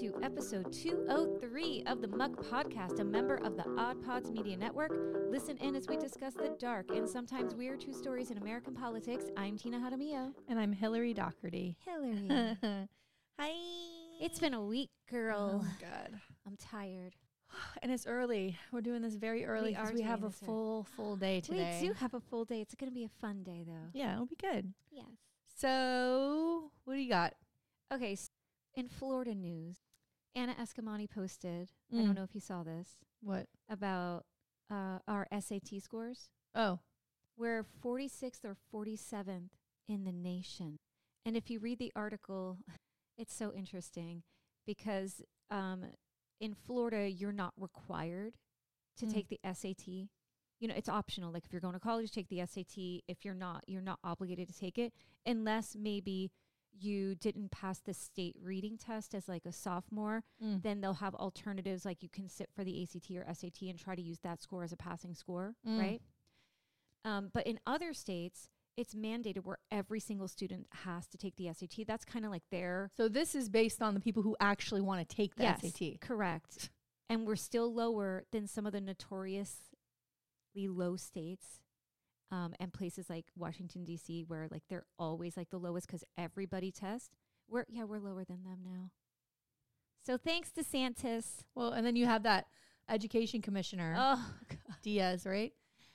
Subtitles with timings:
[0.00, 4.92] to episode 203 of the Muck Podcast, a member of the Odd Pods Media Network.
[5.30, 9.24] Listen in as we discuss the dark and sometimes weird true stories in American politics.
[9.36, 10.32] I'm Tina Jaramillo.
[10.48, 11.76] And I'm Hillary Doherty.
[11.84, 12.56] Hillary.
[13.40, 13.50] Hi.
[14.20, 15.64] it's been a week, girl.
[15.64, 16.20] Oh, God.
[16.46, 17.14] I'm tired.
[17.82, 18.56] And it's early.
[18.72, 20.46] We're doing this very early because are we, have a this early.
[20.46, 21.78] full, full day today.
[21.80, 22.60] We do have a full day.
[22.60, 23.88] It's going to be a fun day, though.
[23.94, 24.74] Yeah, it'll be good.
[24.92, 25.06] Yes.
[25.56, 27.34] So, what do you got?
[27.92, 28.30] Okay, s-
[28.74, 29.78] in Florida news,
[30.38, 32.06] Anna Eskamani posted, I Mm.
[32.06, 33.48] don't know if you saw this, What?
[33.68, 34.24] about
[34.70, 36.30] uh, our SAT scores.
[36.54, 36.78] Oh,
[37.36, 39.50] We're 46th or 47th
[39.88, 40.78] in the nation.
[41.24, 42.58] And if you read the article,
[43.18, 44.22] it's so interesting
[44.64, 45.84] because um,
[46.40, 48.34] in Florida, you're not required
[48.98, 49.12] to Mm.
[49.12, 49.88] take the SAT.
[50.60, 51.32] You know, it's optional.
[51.32, 53.02] Like if you're going to college, take the SAT.
[53.08, 54.92] If you're not, you're not obligated to take it
[55.26, 56.30] unless maybe
[56.80, 60.62] you didn't pass the state reading test as like a sophomore Mm.
[60.62, 63.94] then they'll have alternatives like you can sit for the ACT or SAT and try
[63.94, 65.78] to use that score as a passing score, Mm.
[65.80, 66.02] right?
[67.04, 71.48] Um, but in other states, it's mandated where every single student has to take the
[71.48, 71.84] SAT.
[71.84, 75.06] That's kind of like their so this is based on the people who actually want
[75.08, 76.00] to take the yes, SAT.
[76.00, 76.70] correct.
[77.10, 79.56] and we're still lower than some of the notoriously
[80.54, 81.60] low states.
[82.30, 86.70] Um, and places like Washington D.C., where like they're always like the lowest because everybody
[86.70, 87.08] tests.
[87.48, 88.90] We're yeah, we're lower than them now.
[90.04, 91.24] So thanks, DeSantis.
[91.54, 92.46] Well, and then you have that
[92.88, 94.30] education commissioner, Oh,
[94.82, 95.52] Diaz, right?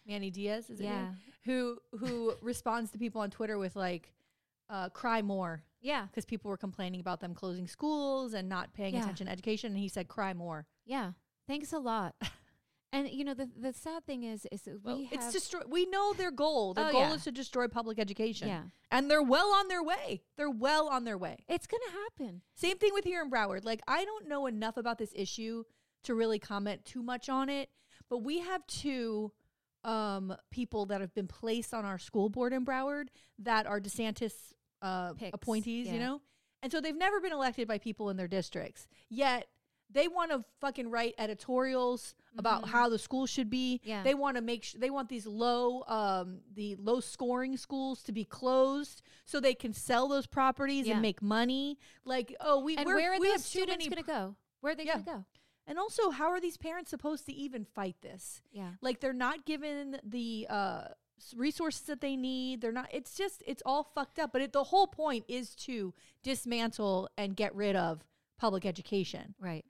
[0.07, 0.85] Manny Diaz, is it?
[0.85, 1.07] yeah.
[1.09, 1.17] him?
[1.45, 4.11] Who who responds to people on Twitter with like,
[4.71, 6.07] uh, "Cry more," Yeah.
[6.07, 9.01] because people were complaining about them closing schools and not paying Yeah.
[9.03, 11.11] attention to education, and he said, "Cry more." Yeah.
[11.47, 12.15] Thanks a lot.
[12.93, 15.61] and you know the the sad thing is is Well, we it's destroy.
[15.67, 16.73] We know their goal.
[16.73, 17.13] Their Oh, goal yeah.
[17.15, 18.47] is to destroy public education.
[18.47, 18.63] yeah.
[18.91, 20.21] and they're well on their way.
[20.37, 21.43] They're well on their way.
[21.49, 22.41] It's gonna happen.
[22.55, 23.65] Same thing with here in Broward.
[23.65, 25.63] Like I don't know enough about this issue
[26.03, 27.69] to really comment too much on it,
[28.09, 29.31] but we have two
[29.83, 33.07] um, people that have been placed on our school board in Broward
[33.39, 34.33] that are DeSantis
[34.81, 35.87] uh, Picks, appointees.
[35.89, 36.21] You know,
[36.61, 38.87] and so they've never been elected by people in their districts.
[39.09, 39.47] Yet
[39.89, 42.67] they want to fucking write editorials about Mhm.
[42.69, 43.79] how the school should be.
[43.83, 44.03] Yeah.
[44.03, 48.11] They want to make sh- they want these low um the low scoring schools to
[48.11, 50.93] be closed so they can sell those properties Yeah.
[50.93, 51.77] and make money.
[52.05, 54.35] Like, oh, we And we're, where are we those students gonna go?
[54.61, 54.99] Where are they Yeah.
[55.01, 55.25] gonna go?
[55.65, 58.41] and also, how are these parents supposed to even fight this?
[58.51, 58.73] Yeah.
[58.81, 60.87] Like, they're not given the uh,
[61.37, 62.59] resources that they need.
[62.59, 62.89] They're not.
[62.91, 64.33] It's just it's all fucked up.
[64.33, 68.03] But it, the whole point is to dismantle and get rid of
[68.37, 69.35] public education.
[69.39, 69.63] Right.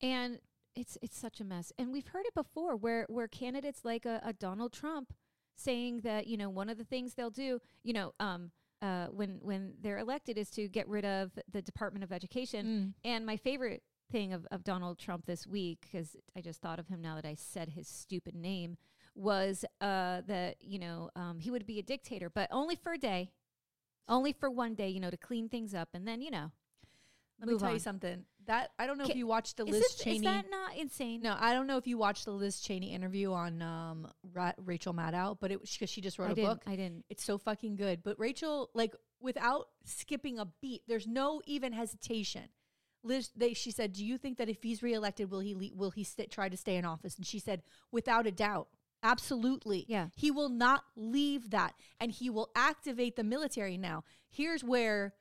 [0.00, 0.38] And
[0.74, 1.72] it's it's such a mess.
[1.78, 5.12] And we've heard it before where where candidates like a, a Donald Trump
[5.56, 8.50] saying that, you know, one of the things they'll do, you know, um
[8.82, 12.94] uh when when they're elected is to get rid of the Department of Education.
[13.04, 16.88] And my favorite thing of, of Donald Trump this week, because I just thought of
[16.88, 18.76] him now that I said his stupid name,
[19.14, 22.98] was uh, that, you know, um, he would be a dictator, but only for a
[22.98, 23.30] day,
[24.08, 25.90] only for one day, you know, to clean things up.
[25.94, 26.50] And then, you know,
[27.38, 28.24] Let me tell you something.
[28.46, 30.16] That I don't know if you watched the Liz this, Cheney.
[30.16, 31.20] is that not insane?
[31.22, 34.92] No, I don't know if you watched the Liz Cheney interview on um, Ra- Rachel
[34.94, 36.50] Maddow, but it was because she just wrote I a didn't.
[36.50, 36.62] book.
[36.66, 37.04] I didn't.
[37.10, 38.02] It's so fucking good.
[38.02, 42.48] But Rachel, like, without skipping a beat, there's no even hesitation.
[43.02, 45.90] Liz, they, she said, "Do you think that if he's reelected, will he le- will
[45.90, 47.62] he st- try to stay in office?" And she said,
[47.92, 48.68] "Without a doubt,
[49.02, 49.84] absolutely.
[49.88, 50.08] Yeah.
[50.16, 55.14] he will not leave that, and he will activate the military." Now, here's where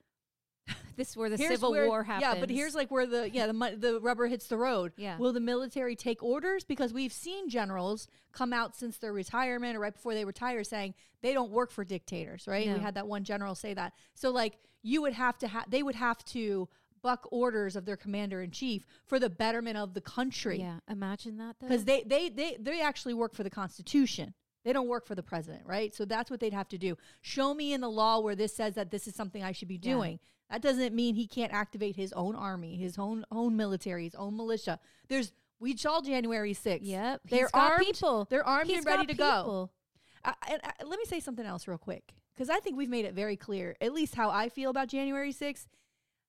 [0.96, 2.34] This is where the here's Civil where- War happens.
[2.36, 4.92] Yeah, but here's like where the yeah the the rubber hits the road.
[4.98, 5.18] Yeah.
[5.18, 6.66] Will the military take orders?
[6.66, 10.94] Because we've seen generals come out since their retirement or right before they retire saying
[11.22, 12.48] they don't work for dictators.
[12.48, 12.68] Right.
[12.68, 12.74] No.
[12.74, 13.94] We had that one general say that.
[14.14, 16.68] So like you would have to have they would have to
[17.02, 20.60] buck orders of their commander in chief for the betterment of the country.
[20.60, 20.80] yeah.
[20.90, 21.68] Imagine that though.
[21.68, 24.34] Because they, they they they actually work for the Constitution.
[24.66, 25.94] They don't work for the president, right?
[25.96, 26.98] So that's what they'd have to do.
[27.22, 29.76] Show me in the law where this says that this is something I should be
[29.82, 29.94] Yeah.
[29.94, 30.20] doing.
[30.50, 34.36] That doesn't mean he can't activate his own army, his own own military, his own
[34.36, 34.80] militia.
[35.08, 36.80] There's we saw January 6th.
[36.84, 37.22] Yep.
[37.26, 37.86] They're armed.
[37.86, 38.26] people.
[38.30, 39.26] They're armed He's and ready to go.
[39.42, 39.72] people.
[40.26, 43.06] Uh, and uh, let me say something else real quick because I think we've made
[43.06, 45.68] it very clear, at least how I feel about January 6th.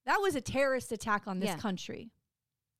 [0.06, 1.56] That was a terrorist attack on this Yeah.
[1.58, 2.10] country.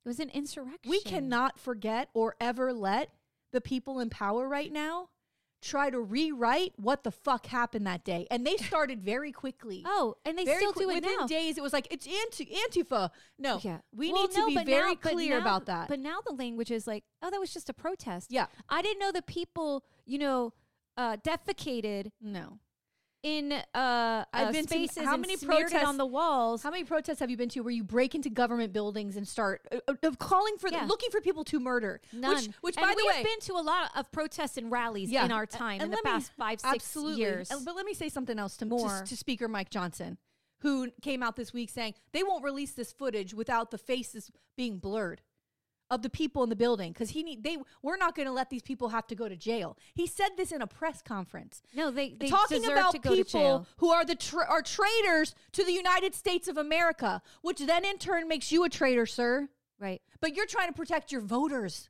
[0.05, 0.91] It was an insurrection.
[0.91, 3.11] We cannot forget or ever let
[3.53, 5.11] the people in power right now
[5.63, 8.27] try to rewrite what the fuck happened that day.
[8.31, 9.83] And they started very quickly.
[9.87, 11.27] Oh, and they very still qui- do it within now.
[11.27, 11.59] days.
[11.59, 13.11] It was like it's anti Antifa.
[13.39, 13.79] No, Yeah.
[13.95, 15.89] we Well, need to no, be but very now- but clear now- about that.
[15.89, 18.31] But now the language is like, oh, that was just a protest.
[18.31, 20.53] yeah, I didn't know the people, you know,
[20.97, 22.59] uh, defecated no.
[23.23, 26.63] In uh, I've uh, been to- spaces how many protests- on the walls.
[26.63, 29.61] How many protests have you been to where you break into government buildings and start
[29.71, 30.87] uh, uh, of calling for Yeah.
[30.87, 32.01] looking for people to murder?
[32.13, 32.35] None.
[32.37, 35.25] Which, which by the way we've been to a lot of protests and rallies Yeah.
[35.25, 37.21] in our time in the let me- past five, six absolutely.
[37.21, 37.51] years.
[37.51, 39.01] And- but let me say something else to, More.
[39.01, 40.17] to to Speaker Mike Johnson,
[40.61, 44.79] who came out this week saying they won't release this footage without the faces being
[44.79, 45.21] blurred
[45.91, 48.49] of the people in the building because he need they we're not going to let
[48.49, 49.77] these people have to go to jail.
[49.95, 51.63] He said this in a press conference.
[51.75, 55.35] no, they, they talking about to go to people who are the tra- are traitors
[55.53, 59.49] to the United States of America, which then in turn makes you a traitor, sir.
[59.81, 60.01] Right.
[60.21, 61.89] But you're trying to protect your voters.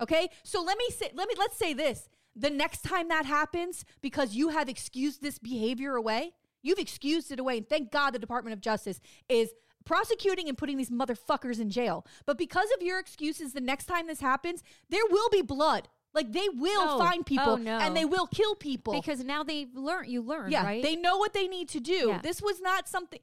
[0.00, 0.28] Okay?
[0.42, 2.08] So let me say let me let's say this.
[2.36, 6.32] The next time that happens because you have excused this behavior away,
[6.62, 9.54] you've excused it away and thank God the Department of Justice is
[9.84, 12.06] prosecuting and putting these motherfuckers in jail.
[12.26, 15.88] But because of your excuses the next time this happens, there will be blood.
[16.14, 17.78] Like they will Oh, find people oh, no.
[17.78, 18.92] and they will kill people.
[18.92, 20.82] Because now they've learned, you learned, Yeah, right?
[20.82, 22.08] they know what they need to do.
[22.08, 22.20] Yeah.
[22.22, 23.18] This was not something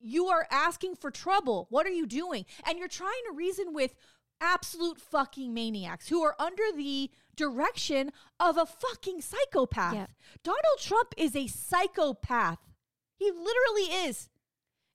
[0.00, 1.66] you are asking for trouble.
[1.70, 2.44] What are you doing?
[2.66, 3.94] And you're trying to reason with
[4.40, 9.94] absolute fucking maniacs who are under the direction of a fucking psychopath.
[9.94, 10.06] Yeah.
[10.42, 12.58] Donald Trump is a psychopath.
[13.16, 14.28] He literally is.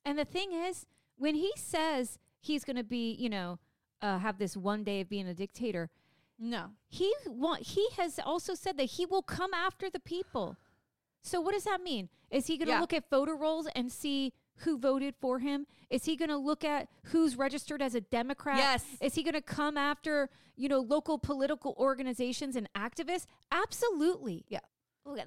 [0.05, 0.85] And the thing is,
[1.19, 3.59] when he says he's going to be, you know,
[4.01, 5.89] uh, have this one day of being a dictator,
[6.39, 6.71] No.
[6.87, 10.55] he want he has also said that he will come after the people.
[11.21, 12.09] So what does that mean?
[12.31, 12.79] Is he going to Yeah.
[12.81, 14.33] look at photo rolls and see
[14.63, 15.67] who voted for him?
[15.89, 18.57] Is he going to look at who's registered as a Democrat?
[18.57, 18.85] Yes.
[19.01, 23.25] Is he going to come after, you know, local political organizations and activists?
[23.51, 24.45] Absolutely.
[24.47, 24.59] Yeah.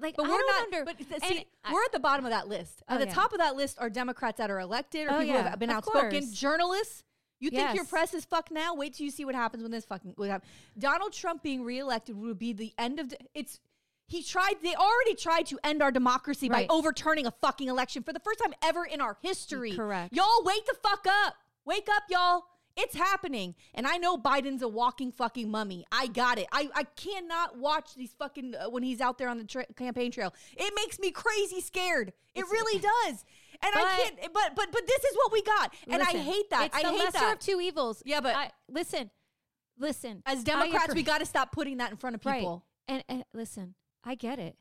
[0.01, 2.31] Like But I we're don't under, but th- see, I- we're at the bottom of
[2.31, 2.83] that list.
[2.89, 3.15] At Oh, the yeah.
[3.15, 5.71] top of that list are Democrats that are elected or Oh, people who have been
[5.71, 6.11] of outspoken.
[6.11, 6.31] course.
[6.31, 7.03] Journalists.
[7.41, 8.75] You think your press is fucked now?
[8.75, 10.49] Wait till you see what happens when this fucking would happen.
[10.79, 13.59] Donald Trump being reelected would be the end of the, it's.
[14.07, 14.55] He tried.
[14.63, 16.69] They already tried to end our democracy Right.
[16.69, 19.75] by overturning a fucking election for the first time ever in our history.
[19.75, 20.15] Correct.
[20.15, 21.35] Y'all, wake the fuck up.
[21.65, 22.45] Wake up, y'all.
[22.77, 23.55] It's happening.
[23.75, 25.85] And I know Biden's a walking fucking mummy.
[25.93, 26.47] I got it.
[26.53, 30.11] I, I cannot watch these fucking, uh, when he's out there on the tra- campaign
[30.11, 30.35] trail.
[30.57, 32.13] It makes me crazy scared.
[32.35, 33.25] It really does.
[33.65, 35.75] And I But- can't, but, but, but this is what we got.
[35.89, 36.67] And I hate that.
[36.67, 37.33] It's I the hate lesser that.
[37.35, 38.03] of two evils.
[38.07, 39.11] Yeah, but- I, listen,
[39.79, 40.23] listen.
[40.27, 41.01] As Democrats, agree.
[41.01, 42.65] we got to stop putting that in front of people.
[42.89, 44.57] And, and listen, I get it.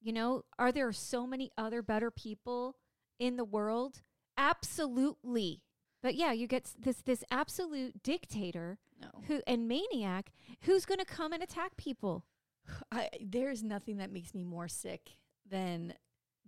[0.00, 2.76] You know, are there so many other better people
[3.18, 4.02] in the world?
[4.38, 5.62] Absolutely.
[6.02, 9.08] But yeah, you get this this absolute dictator No.
[9.26, 10.32] who and maniac
[10.62, 12.24] who's going to come and attack people.
[12.90, 15.10] I, there is nothing that makes me more sick
[15.48, 15.94] than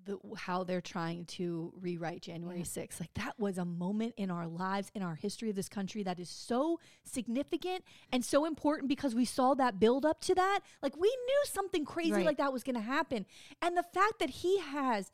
[0.05, 2.65] the how they're trying to rewrite January Yeah.
[2.65, 3.01] 6th.
[3.01, 6.19] Like that was a moment in our lives, in our history of this country that
[6.21, 10.61] is so significant and so important because we saw that build up to that.
[10.83, 12.27] Like we knew something crazy Right.
[12.27, 13.27] like that was going to happen.
[13.63, 15.11] And the fact that he has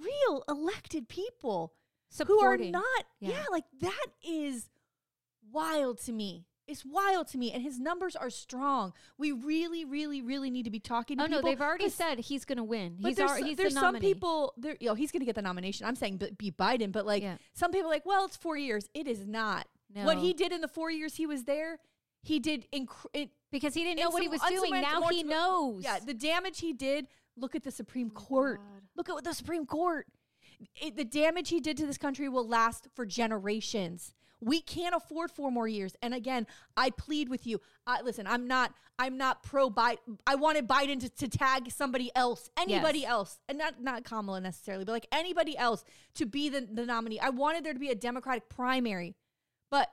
[0.00, 1.72] real elected people
[2.26, 2.84] who are not
[3.20, 3.30] yeah.
[3.30, 3.44] Yeah.
[3.50, 4.68] like that is
[5.52, 10.22] wild to me it's wild to me and his numbers are strong we really really
[10.22, 12.96] really need to be talking to Oh no, they've already said he's going to win.
[13.00, 15.34] but He's there's, already he's there's the some people there you know he's gonna get
[15.34, 17.36] the nomination i'm saying b- beat biden but like Yeah.
[17.52, 20.60] some people are like well it's four years it is not what he did in
[20.60, 21.78] the four years he was there
[22.22, 24.70] he did inc- it, because he didn't know what he was doing.
[24.80, 25.82] Now he knows.
[25.82, 28.82] yeah the damage he did look at the supreme oh court God.
[28.94, 30.06] Look at what the Supreme Court.
[30.80, 34.14] It, the damage he did to this country will last for generations.
[34.40, 35.94] We can't afford four more years.
[36.02, 37.60] And again, I plead with you.
[37.86, 38.74] I, listen, I'm not.
[38.98, 40.18] I'm not pro Biden.
[40.26, 43.10] I wanted Biden to, to tag somebody else, anybody Yes.
[43.10, 47.18] else, and not not Kamala necessarily, but like anybody else to be the, the nominee.
[47.20, 49.14] I wanted there to be a Democratic primary,
[49.70, 49.88] but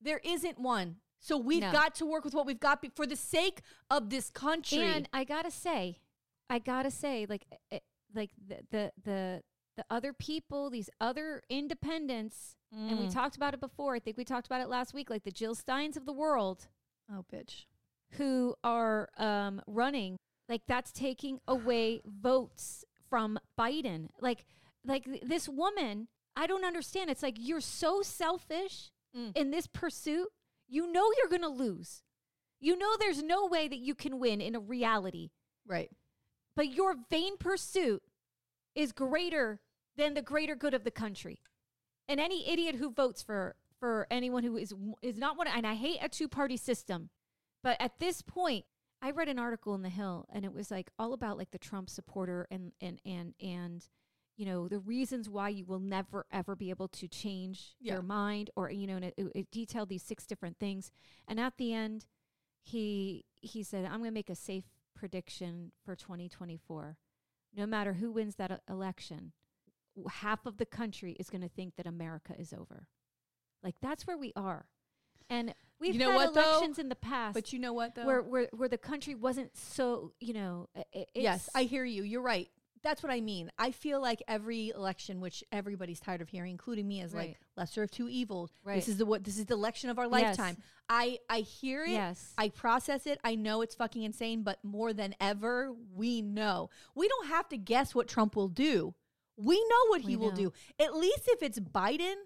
[0.00, 0.96] there isn't one.
[1.20, 1.72] So we've No.
[1.72, 3.60] got to work with what we've got be- for the sake
[3.90, 4.78] of this country.
[4.78, 5.98] And I gotta say,
[6.48, 7.80] I gotta say, like, eh,
[8.14, 9.42] like the the the
[9.78, 13.12] the other people, these other independents, and we Mm.
[13.12, 13.94] talked about it before.
[13.94, 16.68] I think we talked about it last week, like the Jill Steins of the world,
[17.10, 17.64] oh, bitch.
[18.12, 20.18] who are um, running.
[20.48, 24.08] Like that's taking away votes from Biden.
[24.20, 24.44] Like,
[24.84, 27.10] like th- this woman, I don't understand.
[27.10, 29.34] It's like you're so selfish Mm.
[29.36, 30.28] in this pursuit.
[30.66, 32.02] You know you're gonna lose.
[32.60, 35.30] You know there's no way that you can win in a reality
[35.66, 35.90] Right.
[36.56, 38.02] but your vain pursuit
[38.74, 39.60] is greater
[39.98, 41.40] than the greater good of the country.
[42.08, 45.74] And any idiot who votes for for anyone who is is not one and I
[45.74, 47.10] hate a two-party system.
[47.62, 48.64] But at this point,
[49.02, 51.58] I read an article in the Hill and it was like all about like the
[51.58, 53.84] Trump supporter and and and and
[54.36, 57.94] you know the reasons why you will never ever be able to change Yeah.
[57.94, 60.90] your mind or you know and it, it- detailed these six different things
[61.26, 62.06] and at the end
[62.62, 64.64] he he said i'm going to make a safe
[64.94, 66.96] prediction for 2024
[67.56, 69.32] no matter who wins that election,
[70.06, 72.86] half of the country is going to think that America is over.
[73.62, 74.66] Like that's where we are.
[75.30, 76.40] And we've know had what, though?
[76.40, 78.06] elections in the past But you know what though?
[78.06, 80.68] where, where where the country wasn't so, you know,
[81.14, 82.02] yes, I hear you.
[82.02, 82.48] You're right.
[82.82, 83.50] That's what I mean.
[83.58, 87.30] I feel like every election, which everybody's tired of hearing, including me, is Right.
[87.30, 88.52] like lesser of two evils.
[88.62, 88.76] Right.
[88.76, 89.24] This is the what.
[89.24, 90.38] This is the election of our Yes.
[90.38, 90.56] lifetime.
[90.88, 91.90] I I hear it.
[91.90, 92.32] yes.
[92.38, 93.18] I process it.
[93.24, 96.70] I know it's fucking insane, but more than ever, we know.
[96.94, 98.94] We don't have to guess what Trump will do.
[99.38, 100.52] We know what he We will do.
[100.78, 102.16] At least if it's Biden,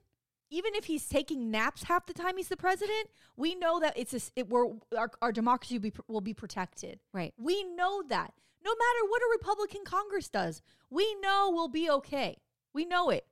[0.50, 4.14] even if he's taking naps half the time he's the president, we know that it's
[4.14, 4.66] a, it, we're,
[4.97, 6.99] our, our democracy will be, will be protected.
[7.12, 7.33] right.
[7.37, 8.33] We know that.
[8.64, 12.38] No matter what a Republican Congress does, we know we'll be okay.
[12.73, 13.26] We know it.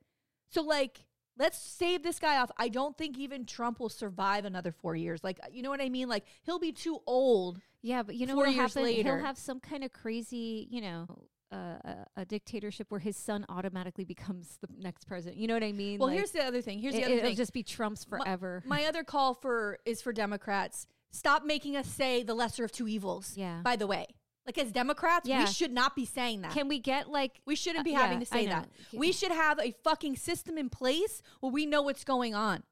[0.49, 1.07] So, like,
[1.39, 2.51] let's save this guy off.
[2.59, 5.23] I don't think even Trump will survive another four years.
[5.23, 6.09] Like, you know what I mean?
[6.09, 7.61] Like, he'll be too old.
[7.81, 8.83] Yeah, but you know what years happen?
[8.83, 9.17] later.
[9.17, 11.07] He'll have some kind of crazy, you know,
[11.54, 15.40] a, a dictatorship where his son automatically becomes the next president.
[15.40, 15.99] You know what I mean?
[15.99, 16.78] Well, Like, here's the other thing.
[16.78, 18.62] Here's it, the other thing it'll just be Trump's forever.
[18.66, 20.87] My other call for is for Democrats.
[21.11, 23.33] Stop making us say the lesser of two evils.
[23.37, 23.61] Yeah.
[23.64, 24.07] By the way,
[24.47, 25.40] like as Democrats, Yeah.
[25.40, 26.52] we should not be saying that.
[26.52, 28.69] Can we get like We shouldn't Uh, be yeah, having to say that.
[28.92, 28.99] Yeah.
[29.00, 32.62] We should have a fucking system in place where we know what's going on.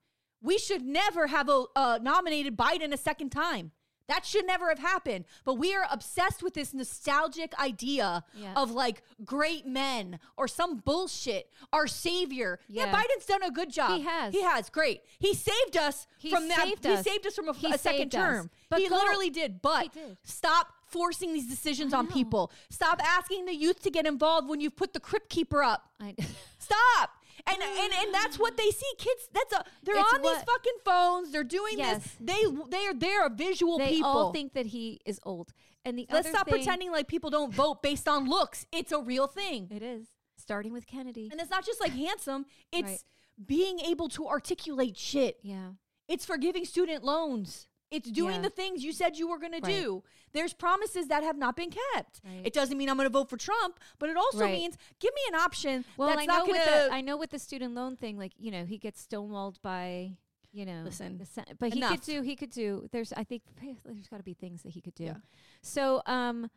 [0.41, 3.73] We should never have a, uh, nominated Biden a second time.
[4.09, 5.27] That should never have happened.
[5.45, 8.55] But we are obsessed with this nostalgic idea Yeah.
[8.57, 11.51] of like great men or some bullshit.
[11.73, 12.59] Our savior.
[12.69, 12.87] Yeah.
[12.87, 12.95] Yeah.
[12.95, 13.99] Biden's done a good job.
[13.99, 14.33] He has.
[14.35, 14.71] He has.
[14.71, 15.03] Great.
[15.19, 16.63] He saved us He from that.
[16.65, 18.21] saved He saved us from a, a second us.
[18.21, 18.51] term.
[18.71, 19.61] But he go- literally did.
[19.63, 20.17] But did.
[20.25, 22.51] stop forcing these decisions on people.
[22.71, 25.91] Stop asking the youth to get involved when you've put the crypt keeper up.
[26.01, 26.15] I,
[26.59, 27.11] Stop.
[27.51, 28.87] And, and and that's what they see.
[28.99, 31.31] Kids, that's a they're It's on these fucking phones.
[31.33, 32.03] They're doing Yes.
[32.03, 32.17] this.
[32.21, 34.09] They they are they're visual they people.
[34.11, 35.53] all think that he is old.
[35.85, 38.67] And the Let's stop thing- pretending like people don't vote based on looks.
[38.73, 39.69] It's a real thing.
[39.71, 41.29] It is starting with Kennedy.
[41.31, 42.45] And it's not just like handsome.
[42.73, 43.03] It's Right.
[43.47, 45.39] being able to articulate shit.
[45.43, 45.71] yeah.
[46.09, 47.68] It's forgiving student loans.
[47.91, 48.43] It's doing Yeah.
[48.43, 49.65] the things you said you were going Right.
[49.65, 50.05] to do.
[50.33, 52.21] There's promises that have not been kept.
[52.25, 52.43] Right.
[52.45, 54.53] It doesn't mean I'm going to vote for Trump, but it also Right.
[54.59, 57.39] means give me an option Well, that's I know with the I know with the
[57.39, 60.17] student loan thing, like you know, he gets stonewalled by
[60.51, 62.89] you know, Listen, the sen- but he could do he could do.
[62.93, 63.43] There's I think
[63.85, 65.05] there's got to be things that he could do.
[65.05, 65.17] Yeah.
[65.63, 66.51] So, um,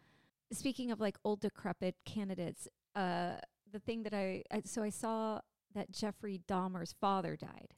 [0.52, 3.38] speaking of like old decrepit candidates, uh,
[3.72, 5.42] the thing that I, I so I saw
[5.74, 7.74] that Jeffrey Dahmer's father died.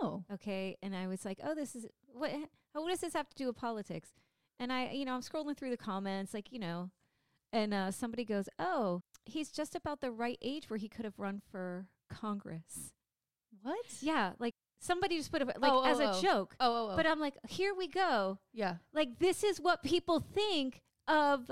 [0.00, 0.24] Oh.
[0.32, 2.30] Okay, and I was like, oh, this is what?
[2.72, 4.10] What does this have to do with politics?
[4.58, 6.90] And I, you know, I'm scrolling through the comments, like you know,
[7.52, 11.18] and uh, somebody goes, oh, he's just about the right age where he could have
[11.18, 12.92] run for Congress.
[13.62, 13.84] What?
[14.00, 16.22] Yeah, like somebody just put it like Oh, as oh, a oh.
[16.22, 16.56] joke.
[16.60, 16.96] Oh, oh, oh.
[16.96, 18.38] But I'm like, here we go.
[18.52, 18.76] yeah.
[18.92, 21.50] Like this is what people think of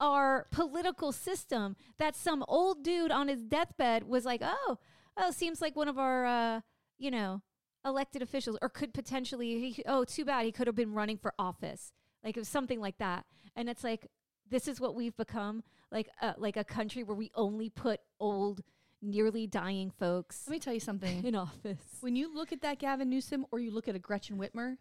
[0.00, 1.76] our political system.
[1.98, 4.78] That some old dude on his deathbed was like, oh,
[5.16, 6.60] oh, seems like one of our, uh,
[6.98, 7.42] you know,
[7.84, 9.70] elected officials, or could potentially.
[9.72, 11.92] He, oh, too bad he could have been running for office.
[12.24, 13.24] Like it was something like that.
[13.56, 14.08] And it's like
[14.50, 18.62] this is what we've become, like uh, like a country where we only put old,
[19.02, 21.24] nearly dying folks Let me tell you something.
[21.24, 21.78] in office.
[22.00, 24.76] when you look at that Gavin Newsom or you look at a Gretchen Whitmer,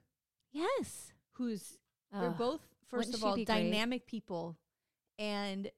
[0.52, 1.12] Yes.
[1.34, 1.78] who's
[2.12, 3.56] they're both first of all be great?
[3.64, 4.58] dynamic people
[5.20, 5.70] and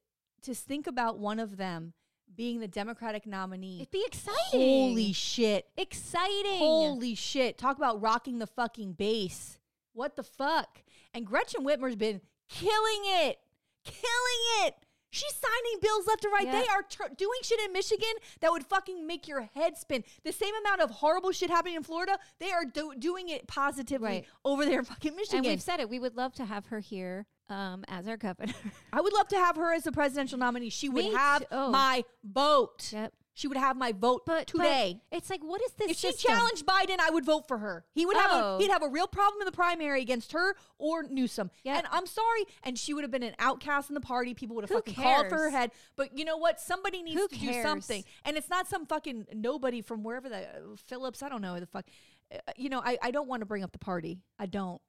[0.43, 1.93] to think about one of them
[2.35, 3.77] being the Democratic nominee.
[3.81, 4.35] It'd be exciting.
[4.51, 5.67] Holy shit.
[5.77, 6.57] exciting.
[6.59, 7.57] Holy shit.
[7.57, 9.57] Talk about rocking the fucking base.
[9.93, 10.83] What the fuck?
[11.13, 13.39] And Gretchen Whitmer's been killing it.
[13.83, 14.75] Killing it.
[15.11, 16.45] She's signing bills left and right.
[16.45, 16.61] Yeah.
[16.61, 18.09] They are tr- doing shit in Michigan
[18.41, 20.03] that would fucking make your head spin.
[20.23, 24.07] The same amount of horrible shit happening in Florida, they are do- doing it positively
[24.07, 24.25] Right.
[24.45, 25.39] over there in fucking Michigan.
[25.39, 25.89] And we've said it.
[25.89, 28.53] We would love to have her here um, as our governor.
[28.93, 30.69] I would love to have her as a presidential nominee.
[30.69, 31.47] She would Me have too.
[31.51, 31.69] Oh.
[31.71, 32.89] my vote.
[32.93, 33.13] yep.
[33.35, 34.99] She would have my vote But today.
[35.09, 35.91] but it's like, what is this?
[35.91, 36.35] if she system?
[36.35, 37.85] challenged Biden, I would vote for her.
[37.93, 38.57] He would have Oh.
[38.57, 41.49] a he'd have a real problem in the primary against her or Newsom.
[41.63, 41.77] Yep.
[41.77, 44.33] And I'm sorry, and she would have been an outcast in the party.
[44.33, 45.53] People would have Who fucking called for her cares?
[45.53, 45.71] head.
[45.95, 46.59] But you know what?
[46.59, 47.63] Somebody needs Who to do cares?
[47.63, 48.03] something.
[48.25, 51.23] And it's not some fucking nobody from wherever the uh, Phillips.
[51.23, 51.85] I don't know who the fuck.
[52.33, 54.19] Uh, you know, I, I don't want to bring up the party.
[54.37, 54.81] I don't.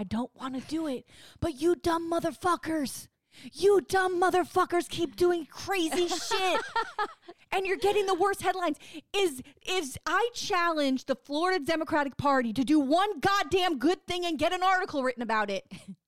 [0.00, 1.04] I don't want to do it.
[1.40, 3.08] But you dumb motherfuckers.
[3.52, 6.60] You dumb motherfuckers keep doing crazy shit.
[7.52, 8.78] and you're getting the worst headlines.
[9.14, 14.38] Is is I challenge the Florida Democratic Party to do one goddamn good thing and
[14.38, 15.70] get an article written about it.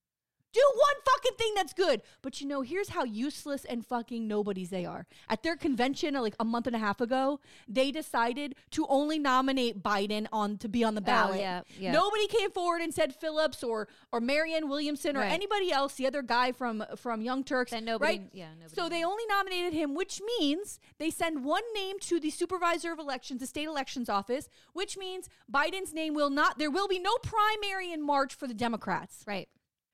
[0.52, 2.02] Do one fucking thing that's good.
[2.20, 5.06] But you know, here's how useless and fucking nobodies they are.
[5.28, 9.82] At their convention, like a month and a half ago, they decided to only nominate
[9.82, 11.38] Biden on to be on the oh, ballot.
[11.38, 11.92] Oh, yeah, yeah.
[11.92, 15.32] Nobody came forward and said Phillips or or Marianne Williamson or Right.
[15.32, 17.70] anybody else, the other guy from from Young Turks.
[17.70, 18.30] Then nobody- right?
[18.32, 22.30] yeah, nobody So they only nominated him, which means they send one name to the
[22.30, 26.58] supervisor of elections, the state elections office, which means Biden's name will not.
[26.58, 29.24] There will be no primary in March for the Democrats.
[29.26, 29.48] Right.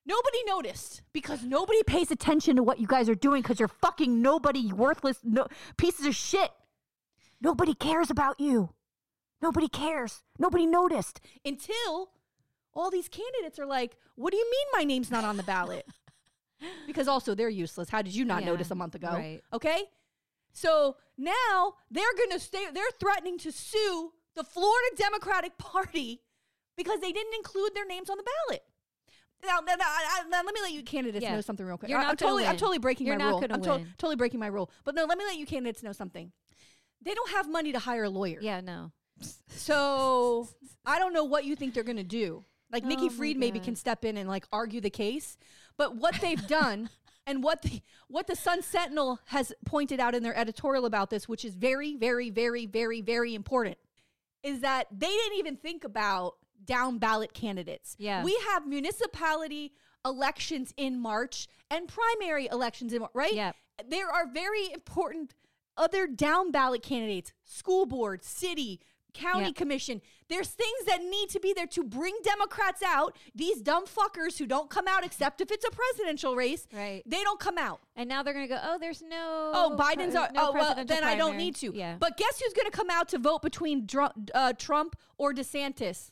[0.09, 1.03] Nobody noticed.
[1.13, 5.19] because nobody pays attention to what you guys are doing because you're fucking nobody, worthless
[5.23, 5.47] no,
[5.77, 6.51] pieces of shit.
[7.41, 8.71] Nobody cares about you.
[9.43, 10.23] Nobody cares.
[10.39, 11.21] Nobody noticed.
[11.45, 12.11] until
[12.75, 15.87] all these candidates are like, "What do you mean my name's not on the ballot?"
[16.87, 17.89] because also they're useless.
[17.91, 19.09] How did you not Yeah, notice a month ago?
[19.09, 19.41] right.
[19.53, 19.85] Okay?
[20.53, 26.23] So now they're going to stay they're threatening to sue the Florida Democratic Party
[26.77, 28.63] because they didn't include their names on the ballot.
[29.45, 29.87] Now, now, now,
[30.29, 31.35] now let me let you candidates Yeah.
[31.35, 31.91] know something real quick.
[31.91, 33.47] You're I- not I'm totally, I'm totally breaking You're my not rule.
[33.53, 33.95] I'm to- win.
[33.99, 34.71] totally breaking my rule.
[34.85, 36.33] But no, let me let you candidates know something.
[37.03, 38.39] They don't have money to hire a lawyer.
[38.41, 38.93] Yeah, no.
[39.49, 40.49] So
[40.87, 42.45] I don't know what you think they're going to do.
[42.71, 45.37] Like Oh Nikki my Fried maybe can step in and like argue the case,
[45.77, 46.91] but what they've done
[47.27, 51.29] and what the what the Sun Sentinel has pointed out in their editorial about this,
[51.29, 53.77] which is very, very, very, very, very important,
[54.43, 57.97] is that they didn't even think about down ballot candidates.
[57.99, 58.23] Yeah.
[58.25, 59.73] we have municipality
[60.05, 63.35] elections in March and primary elections in March, right.
[63.35, 63.57] Yep.
[63.89, 65.35] there are very important
[65.77, 68.81] other down ballot candidates, school board, city,
[69.15, 69.55] county Yep.
[69.55, 70.03] commission.
[70.29, 73.17] There's things that need to be there to bring Democrats out.
[73.35, 76.67] These dumb fuckers who don't come out except if it's a presidential race.
[76.73, 77.03] Right.
[77.07, 77.81] They don't come out.
[77.97, 79.51] And now they're going to go, oh, there's no.
[79.55, 80.15] Oh, Biden's.
[80.15, 81.73] pre- are, no oh, well, then I don't need to.
[81.75, 81.97] Yeah.
[81.99, 86.11] But guess who's going to come out to vote between Dru- uh, Trump or DeSantis?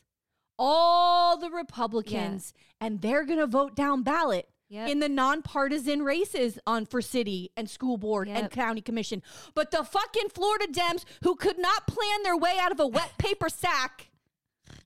[0.59, 4.89] All the Republicans, and they're going to vote down ballot Yep.
[4.89, 9.23] in the nonpartisan races on for city and school board and county commission.
[9.55, 13.13] But the fucking Florida Dems who could not plan their way out of a wet
[13.17, 14.09] paper sack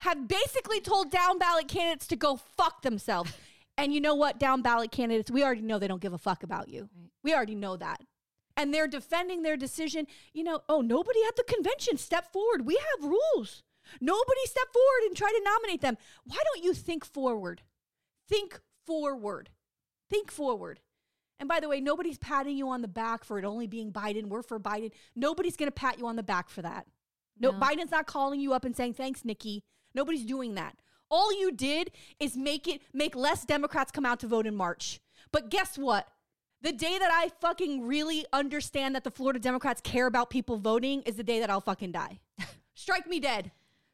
[0.02, 3.34] have basically told down ballot candidates to go fuck themselves.
[3.76, 6.44] And you know what, down ballot candidates, we already know they don't give a fuck
[6.44, 6.82] about you.
[6.96, 7.10] Right.
[7.24, 8.02] We already know that.
[8.56, 10.06] And they're defending their decision.
[10.34, 12.68] You know, oh, nobody at the convention stepped forward.
[12.68, 13.64] We have rules.
[14.00, 15.98] Nobody stepped forward and tried to nominate them.
[16.26, 17.62] Why don't you think forward?
[18.30, 19.50] Think forward.
[20.10, 20.80] Think forward.
[21.40, 24.28] And by the way, nobody's patting you on the back for it only being Biden.
[24.28, 24.92] We're for Biden.
[25.16, 26.86] Nobody's going to pat you on the back for that.
[27.40, 27.60] No, No.
[27.60, 29.64] Biden's not calling you up and saying, thanks, Nikki.
[29.96, 30.78] Nobody's doing that.
[31.10, 35.02] All you did is make it make less Democrats come out to vote in March.
[35.32, 36.08] But guess what?
[36.62, 41.02] The day that I fucking really understand that the Florida Democrats care about people voting
[41.02, 42.20] is the day that I'll fucking die.
[42.76, 43.52] Strike me dead.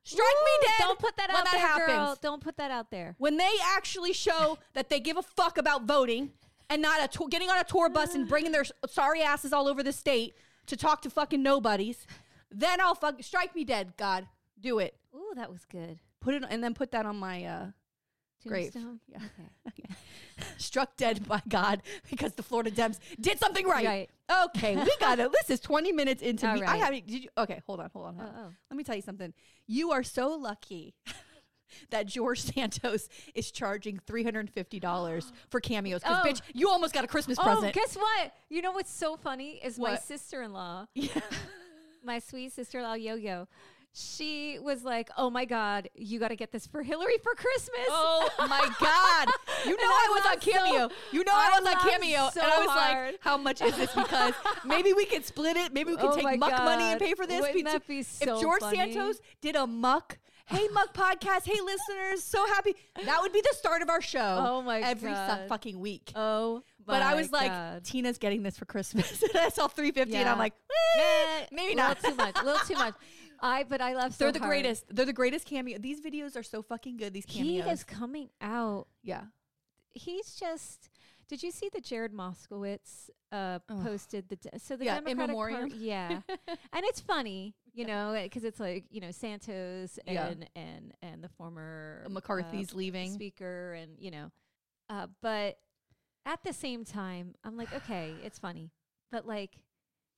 [0.08, 0.74] Strike me dead.
[0.80, 1.88] Don't put that out that there, happens.
[1.88, 2.18] girl.
[2.22, 3.16] Don't put that out there.
[3.18, 6.32] When they actually show that they give a fuck about voting
[6.70, 9.68] and not a tour, getting on a tour bus and bringing their sorry asses all
[9.68, 10.36] over the state
[10.68, 12.08] to talk to fucking nobodies,
[12.50, 13.94] then I'll fuck strike me dead.
[13.98, 14.28] God,
[14.60, 14.96] do it.
[15.14, 16.00] Ooh, that was good.
[16.22, 17.66] Put it and then put that on my uh,
[18.48, 18.76] Grave.
[19.08, 19.18] Yeah.
[19.68, 19.90] Okay.
[20.58, 23.86] struck dead by God because the Florida Dems did something right.
[23.86, 24.10] Right.
[24.48, 25.32] Okay, we got it.
[25.32, 26.64] This is 20 minutes into All me.
[26.64, 27.08] I haven't.
[27.08, 27.30] Did you?
[27.38, 28.16] Okay, hold on, hold on.
[28.16, 28.36] Hold on.
[28.38, 28.54] Oh, oh.
[28.70, 29.34] Let me tell you something.
[29.68, 30.96] You are so lucky
[31.90, 36.02] that George Santos is charging $350 for cameos.
[36.02, 36.28] Because, Oh.
[36.28, 37.74] bitch, you almost got a Christmas Oh, present.
[37.74, 38.34] guess what?
[38.50, 41.10] You know what's so funny is my sister-in-law, yeah.
[42.04, 43.48] my sweet sister-in-law Yo-Yo.
[44.00, 47.88] She was like, "Oh my god, you got to get this for Hillary for Christmas."
[47.90, 49.28] Oh my God!
[49.66, 50.90] You know I, I was on laughed so- Cameo.
[51.12, 53.06] you know I, I was on Cameo, so and I was hard.
[53.14, 54.34] like, "How much is this?" Because
[54.66, 55.74] maybe we could split it.
[55.74, 57.42] Maybe we could Oh take Muck money and pay for this.
[57.42, 58.78] Wouldn't Pizza- that be so if George funny?
[58.78, 62.76] Santos did a Muck, hey Muck podcast, hey listeners, so happy.
[63.04, 64.46] That would be the start of our show.
[64.48, 65.48] Oh my every su- God.
[65.50, 66.12] fucking week.
[66.16, 69.22] Oh, but I was like, Tina's getting this for Christmas.
[69.34, 70.54] and I saw 350 and I'm like,
[71.00, 72.02] Eh, maybe little not.
[72.04, 72.40] too much.
[72.40, 72.94] A little too much.
[73.42, 74.18] I but I love.
[74.18, 74.50] They're the hard.
[74.50, 74.86] greatest.
[74.90, 75.78] They're the greatest cameo.
[75.78, 77.14] These videos are so fucking good.
[77.14, 77.66] These cameos.
[77.66, 78.88] He is coming out.
[79.04, 79.24] yeah.
[79.92, 80.90] He's just.
[81.28, 85.36] Did you see that Jared Moskowitz uh, posted the de- so the Yeah, Democratic.
[85.36, 90.62] Party- yeah, and it's funny, you know, because it's like you know Santos and Yeah.
[90.62, 93.12] and and the former uh, McCarthy's leaving.
[93.14, 94.32] speaker, and you know,
[94.90, 95.60] uh, but
[96.26, 98.72] at the same time, I'm like, okay, it's funny,
[99.12, 99.52] but like,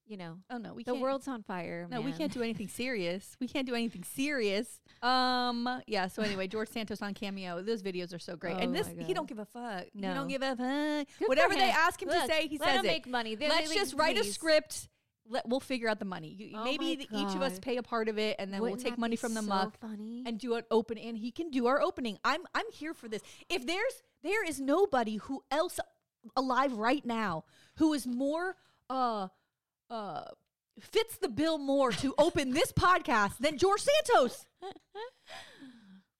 [0.10, 1.02] you know, Oh no, we the can't.
[1.02, 1.88] world's on fire.
[1.90, 3.38] No, we can't do anything serious.
[3.40, 4.82] We can't do anything serious.
[5.04, 6.08] Um, yeah.
[6.08, 7.62] So anyway, George Santos on Cameo.
[7.62, 9.86] Those videos are so great, and Oh this he don't give a fuck.
[9.94, 11.08] No, He don't give a fuck.
[11.20, 12.88] Good Whatever they ask him to say, he says it.
[12.88, 13.36] make money.
[13.36, 14.90] They're Let's just write a script.
[15.30, 16.30] let we'll figure out the money.
[16.30, 18.80] You, Oh maybe the, each of us pay a part of it, and then Wouldn't
[18.84, 20.24] we'll take money from the so muck funny?
[20.26, 20.98] and do an open.
[20.98, 22.18] And he can do our opening.
[22.26, 23.22] I'm I'm here for this.
[23.48, 25.80] If there's there is nobody who else
[26.36, 27.46] alive right now
[27.78, 28.56] who is more
[28.90, 29.28] uh
[29.90, 30.26] uh
[30.80, 34.46] fits the bill more to open this podcast than George Santos.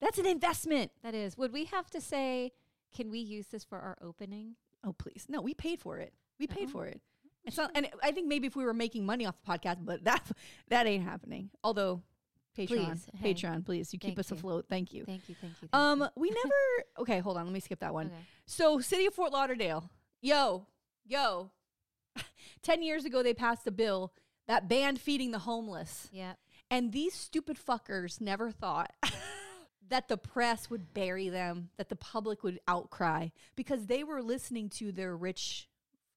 [0.00, 0.90] That's an investment.
[1.02, 1.36] that is.
[1.36, 2.52] Would we have to say,
[2.94, 4.56] can we use this for our opening?
[4.84, 6.14] Oh please, no, we paid for it.
[6.38, 6.72] We paid Oh.
[6.72, 7.00] for it.
[7.44, 10.04] It's not, and I think maybe if we were making money off the podcast, but
[10.04, 10.30] that
[10.68, 11.50] that ain't happening.
[11.64, 12.02] Although,
[12.56, 13.34] Patreon, Please, hey.
[13.34, 14.36] Patreon, please, you keep us you.
[14.36, 14.66] afloat.
[14.68, 15.04] Thank you.
[15.04, 15.68] Thank you, thank you.
[15.72, 16.08] Thank Um, you.
[16.16, 16.54] we never.
[16.98, 17.44] Okay, hold on.
[17.44, 18.06] Let me skip that one.
[18.06, 18.14] Okay.
[18.46, 19.88] So, City of Fort Lauderdale,
[20.20, 20.66] yo,
[21.06, 21.50] yo.
[22.62, 24.12] Ten years ago, they passed a bill
[24.46, 26.34] that banned feeding the homeless, Yeah.
[26.70, 28.92] and these stupid fuckers never thought.
[29.88, 34.68] That the press would bury them, that the public would outcry because they were listening
[34.68, 35.68] to their rich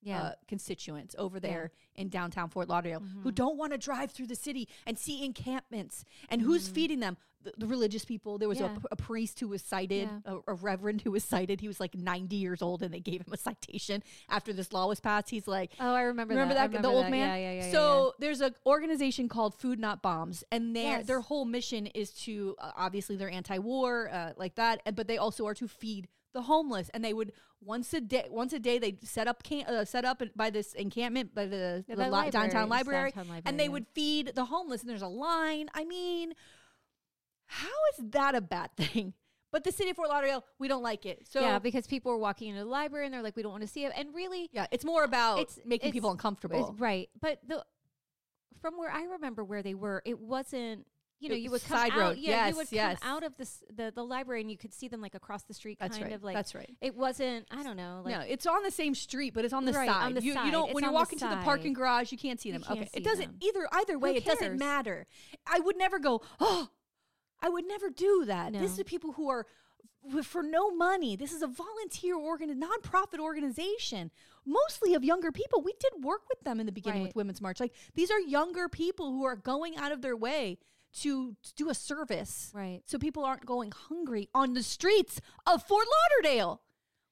[0.03, 0.21] Yeah.
[0.21, 3.29] uh, constituents over there in downtown Fort Lauderdale who Mm-hmm.
[3.31, 6.03] don't want to drive through the city and see encampments.
[6.29, 7.17] And who's feeding them?
[7.43, 8.37] The, the religious people.
[8.37, 8.73] There was a Mm-hmm.
[8.75, 8.79] Yeah.
[8.79, 10.33] p- a, priest who was cited, Yeah.
[10.47, 11.59] a, a reverend who was cited.
[11.59, 14.87] He was like 90 years old and they gave him a citation after this law
[14.87, 15.29] was passed.
[15.29, 16.33] He's like, oh, I remember.
[16.35, 16.71] Remember that.
[16.71, 17.11] that, I the old that.
[17.11, 17.27] man?
[17.27, 17.65] Yeah, yeah, yeah.
[17.65, 21.05] yeah, so there's an organization called Food Not Bombs, and their Yes.
[21.05, 25.17] their whole mission is to uh, obviously they're anti-war, uh, like that, and- but they
[25.17, 28.77] also are to feed the homeless, and they would once a day once a day
[28.79, 32.11] they set up can uh, set up by this encampment by the, Yeah, the that
[32.11, 35.69] li- downtown library, library, and they would feed the homeless, and there's a line.
[35.73, 36.33] I mean,
[37.45, 39.13] how is that a bad thing?
[39.51, 41.27] But the city of Fort Lauderdale, we don't like it.
[41.29, 43.61] So yeah, because people are walking into the library and they're like, we don't want
[43.61, 43.91] to see it.
[43.95, 46.75] And really, yeah, it's more about It's- making it's- people uncomfortable.
[46.79, 47.07] right.
[47.21, 47.63] But the
[48.61, 50.87] from where I remember where they were, it wasn't.
[51.23, 51.97] You know, you would come side out.
[51.97, 52.17] road.
[52.17, 52.99] Yeah, Yes, you would yes.
[52.99, 55.53] come out of the, the the library and you could see them like across the
[55.53, 56.15] street, That's kind right.
[56.15, 56.35] of like.
[56.35, 56.69] That's right.
[56.81, 57.47] It wasn't.
[57.49, 58.01] I don't know.
[58.03, 60.03] Like no, it's on the same street, but it's on the Right, side.
[60.05, 62.11] on the you, you don't It's when you're on the walking to the parking garage,
[62.11, 62.61] you can't see them.
[62.61, 63.39] can't okay, see it doesn't them.
[63.41, 63.67] either.
[63.71, 65.07] Either way, it doesn't matter.
[65.47, 66.21] I would never go.
[66.39, 66.69] Oh,
[67.41, 68.53] I would never do that.
[68.53, 69.45] This is people who are
[70.23, 71.15] for no money.
[71.15, 74.11] This is a volunteer organ, nonprofit organization,
[74.45, 75.61] mostly of younger people.
[75.61, 77.59] We did work with them in the beginning with Women's March.
[77.59, 80.57] Like these are younger people who are going out of their way
[81.01, 82.81] to, to do a service right.
[82.85, 85.85] so people aren't going hungry on the streets of Fort
[86.23, 86.61] Lauderdale.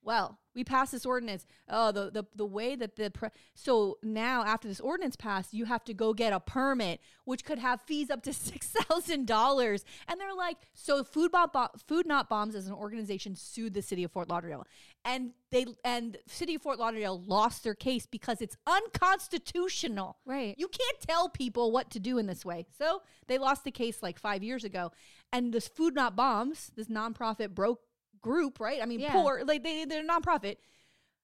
[0.03, 1.45] Well, we passed this ordinance.
[1.69, 5.65] Oh, the the, the way that the pre- so now after this ordinance passed, you
[5.65, 9.85] have to go get a permit, which could have fees up to six thousand dollars.
[10.07, 13.81] And they're like, so food Bo- Bo- food not bombs as an organization sued the
[13.81, 14.65] city of Fort Lauderdale,
[15.05, 20.17] and they and city of Fort Lauderdale lost their case because it's unconstitutional.
[20.25, 20.55] Right.
[20.57, 22.65] You can't tell people what to do in this way.
[22.77, 24.91] So they lost the case like five years ago.
[25.31, 27.79] And this Food Not Bombs, this nonprofit broke
[28.21, 28.81] group, right?
[28.81, 29.13] I mean, Yeah.
[29.13, 30.57] poor, like they, they're a nonprofit,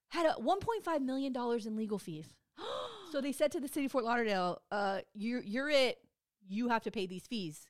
[0.10, 1.34] had a $1.5 million
[1.66, 2.34] in legal fees.
[3.12, 6.00] so they said to the city of Fort Lauderdale, uh, you're, you're it.
[6.50, 7.70] You have to pay these fees.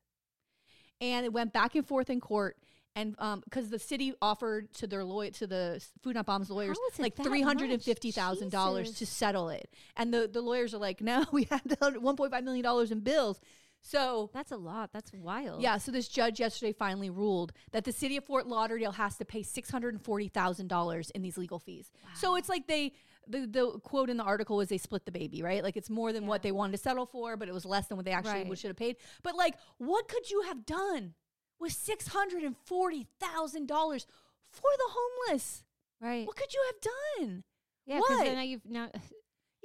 [1.01, 2.57] And it went back and forth in court.
[2.95, 7.15] And because the city offered to their lawyer, to the Food Not Bombs lawyers, like
[7.15, 10.99] three hundred and fifty thousand dollars to settle it, and the the lawyers are like,
[10.99, 11.61] no, we had
[11.99, 13.39] one point five million dollars in bills.
[13.81, 14.91] So That's a lot.
[14.91, 15.61] That's wild.
[15.61, 19.25] yeah, so this judge yesterday finally ruled that the city of Fort Lauderdale has to
[19.25, 21.89] pay six hundred and forty thousand dollars in these legal fees.
[22.15, 22.93] So it's like they
[23.27, 25.63] the the quote in the article was they split the baby, right?
[25.63, 27.97] Like it's more than what they wanted to settle for, but it was less than
[27.97, 28.57] what they actually Right.
[28.57, 28.97] should have paid.
[29.23, 31.13] But like, what could you have done
[31.59, 34.05] with six hundred and forty thousand dollars
[34.51, 35.63] for the homeless?
[36.01, 36.27] Right.
[36.27, 36.81] What could you have
[37.29, 37.43] done?
[37.85, 37.97] Yeah.
[37.99, 38.89] Because now you've now.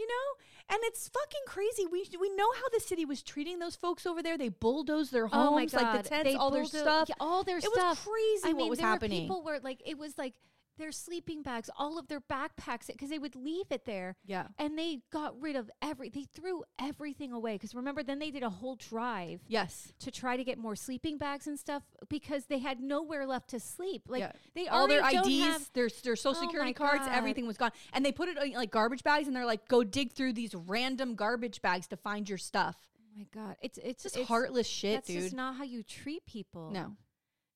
[0.02, 1.86] You know, and it's fucking crazy.
[1.86, 4.36] We we know how the city was treating those folks over there.
[4.36, 5.82] They bulldozed their homes, oh my god.
[5.94, 7.08] like the tents, all their stuff.
[7.08, 7.74] yeah, all their it stuff.
[7.76, 9.22] was crazy I what mean, was happening.
[9.28, 10.34] were people where like it was like
[10.82, 14.16] their sleeping bags, all of their backpacks, because they would leave it there.
[14.26, 16.10] yeah, And they got rid of every.
[16.10, 17.54] They threw everything away.
[17.54, 19.92] Because remember, then they did a whole drive yes.
[20.00, 23.60] to try to get more sleeping bags and stuff because they had nowhere left to
[23.60, 24.02] sleep.
[24.08, 24.32] Like Yeah.
[24.54, 27.14] they all their IDs, have- their their social Oh security cards, God.
[27.16, 29.84] everything was gone, and they put it in like garbage bags, and they're like, "Go
[29.84, 34.02] dig through these random garbage bags to find your stuff." oh my god, it's it's
[34.02, 35.22] Just it's, heartless shit, That's dude.
[35.22, 36.70] just not how you treat people.
[36.70, 36.96] no,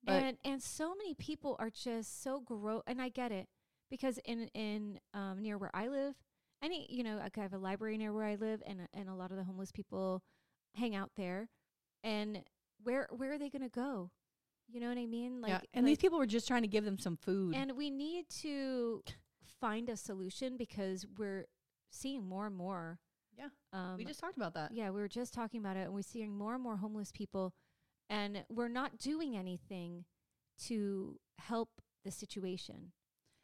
[0.07, 2.83] but- and and so many people are just so gross.
[2.87, 3.49] And I get it
[3.91, 6.15] because in in um, near where I live,
[6.63, 9.15] any you know I have a library near where I live, and a- and a
[9.15, 10.23] lot of the homeless people
[10.75, 11.49] hang out there.
[12.05, 12.43] And
[12.83, 14.11] where where are they going to go?
[14.69, 15.41] You know what I mean?
[15.41, 15.61] Like yeah.
[15.75, 17.55] And these people were just trying to give them some food.
[17.55, 19.03] And we need to
[19.61, 21.47] find a solution because we're
[21.91, 22.99] seeing more and more.
[23.39, 24.73] Yeah, Um, we just talked about that.
[24.73, 27.53] yeah, we were just talking about it, and we're seeing more and more homeless people,
[28.09, 30.05] and we're not doing anything
[30.67, 32.93] to help the situation.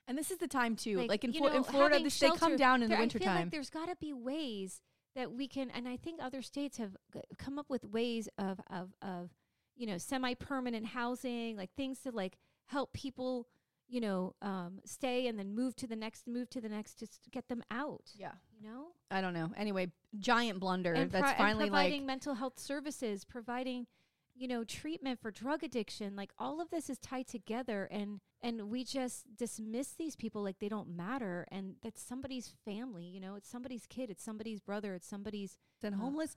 [0.08, 0.98] And this is the time too.
[1.06, 3.26] Like, in, you Flor- in Florida, this, they come down in the wintertime.
[3.34, 4.80] feel like there's got to be ways
[5.14, 8.60] that we can and I think other states have g- come up with ways of
[8.70, 9.30] of of
[9.76, 13.46] you know semi-permanent housing, like things to like help people,
[13.88, 17.22] you know, um, stay and then move to the next, move to the next, just
[17.24, 18.10] to get them out.
[18.16, 18.32] Yeah.
[18.58, 19.52] You know, I don't know.
[19.56, 20.94] Anyway, giant blunder.
[20.94, 23.86] That's pro- and finally providing like mental health services, providing,
[24.42, 26.16] you know, treatment for drug addiction.
[26.16, 30.58] Like all of this is tied together, and and we just dismiss these people like
[30.58, 33.04] they don't matter, and that's somebody's family.
[33.04, 35.56] You know, it's somebody's kid, it's somebody's brother, it's somebody's.
[35.84, 36.34] and Uh, homeless.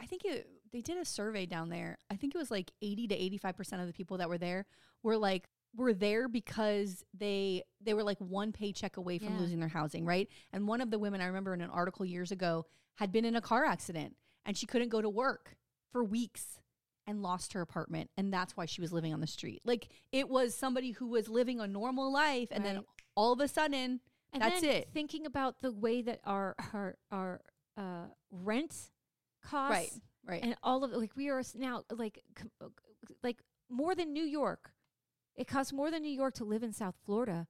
[0.00, 1.98] I think it, they did a survey down there.
[2.08, 4.64] I think it was like 80 to 85% of the people that were there
[5.02, 9.40] were like were there because they they were like one paycheck away from Yeah.
[9.40, 10.28] losing their housing, right?
[10.52, 13.34] And one of the women I remember in an article years ago had been in
[13.34, 14.14] a car accident
[14.46, 15.56] and she couldn't go to work
[15.90, 16.60] for weeks
[17.08, 19.60] and lost her apartment and that's why she was living on the street.
[19.64, 22.84] Like it was somebody who was living a normal life and then
[23.16, 24.00] all of a sudden
[24.32, 24.88] And That's then it.
[24.92, 27.40] Thinking about the way that our our our
[27.76, 28.74] uh, rent
[29.42, 29.90] costs, right,
[30.26, 30.42] right.
[30.42, 32.22] and all of like we are now like
[33.22, 33.38] like
[33.70, 34.72] more than New York.
[35.34, 37.46] It costs more than New York to live in South Florida.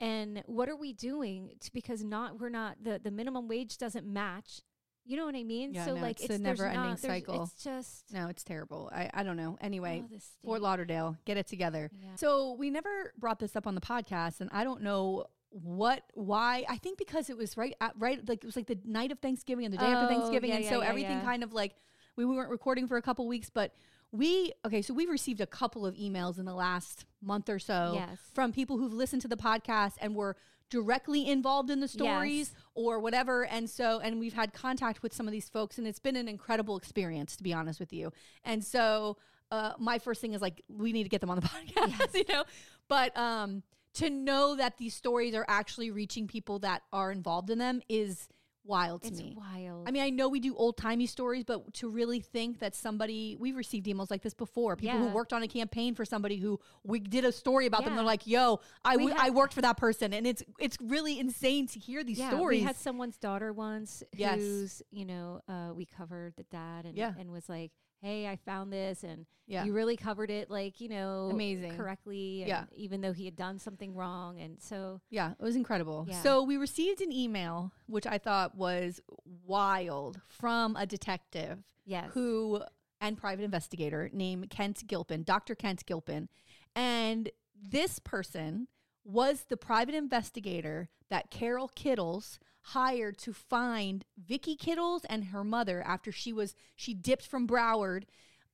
[0.00, 4.06] And what are we doing to, because not we're not the the minimum wage doesn't
[4.06, 4.62] match.
[5.08, 5.72] You know what I mean?
[5.72, 7.44] Yeah, so no, like it's a it's, there's never-ending not- cycle.
[7.44, 8.90] It's just no, it's terrible.
[8.94, 9.56] I, I don't know.
[9.60, 10.60] Anyway, oh, Fort.
[10.60, 11.90] Lauderdale, get it together.
[11.98, 12.08] Yeah.
[12.16, 16.66] So we never brought this up on the podcast, and I don't know what, why.
[16.68, 19.18] I think because it was right, at, right, like it was like the night of
[19.20, 21.74] Thanksgiving and the day after Oh, Thanksgiving, yeah, and so everything kind of like
[22.16, 23.72] we, we weren't recording for a couple weeks, but
[24.12, 24.82] we okay.
[24.82, 28.18] So we've received a couple of emails in the last month or so Yes.
[28.34, 30.36] from people who've listened to the podcast and were
[30.70, 32.62] directly involved in the stories Yes.
[32.74, 33.44] or whatever.
[33.46, 36.28] And so and we've had contact with some of these folks and it's been an
[36.28, 38.12] incredible experience to be honest with you.
[38.44, 39.16] And so
[39.50, 42.24] uh, my first thing is like we need to get them on the podcast you
[42.28, 42.44] know?
[42.88, 43.62] But um
[43.94, 48.28] to know that these stories are actually reaching people that are involved in them is
[48.68, 49.88] wild to It's me wild.
[49.88, 53.36] I mean, I know we do old timey stories, but to really think that somebody
[53.40, 56.60] we've received emails like this before, people who worked on a campaign for somebody who
[56.84, 57.94] we did a story about them.
[57.94, 57.96] Yeah.
[57.96, 61.66] They're like, "Yo, I had- I worked for that person," and it's it's really insane
[61.68, 62.60] to hear these yeah, stories.
[62.60, 64.38] We had someone's daughter once Yes.
[64.38, 67.14] who's, you know, uh, we covered the dad and, Yeah.
[67.18, 69.02] and was like, hey, I found this.
[69.02, 71.76] And yeah, you really covered it, like, you know, Amazing.
[71.76, 72.44] correctly.
[72.46, 72.64] Yeah.
[72.74, 74.40] Even though he had done something wrong.
[74.40, 76.06] And so, yeah, it was incredible.
[76.08, 76.20] Yeah.
[76.22, 79.00] So we received an email, which I thought was
[79.46, 82.10] wild, from a detective yes.
[82.12, 82.62] who
[83.00, 85.54] and private investigator named Kent Gilpin, Dr.
[85.54, 86.28] Kent Gilpin.
[86.74, 87.30] And
[87.60, 88.68] this person
[89.04, 92.38] was the private investigator that Carol Kittles
[92.72, 98.04] hired to find Vicky Kittles and her mother after she was she dipped from Broward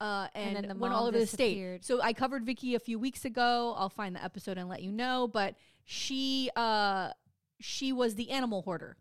[0.01, 1.85] uh, and, And the went all over the state.
[1.85, 3.75] So I covered Vicky a few weeks ago.
[3.77, 5.29] I'll find the episode and let you know.
[5.29, 7.11] But she uh,
[7.61, 8.97] she was the animal hoarder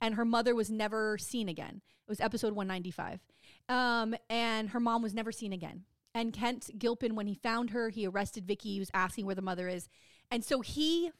[0.00, 1.82] and her mother was never seen again.
[2.06, 3.20] It was episode 195.
[3.68, 5.84] Um, and her mom was never seen again.
[6.14, 8.72] And Kent Gilpin, when he found her, he arrested Vicky.
[8.72, 9.88] He was asking where the mother is.
[10.30, 11.10] And so he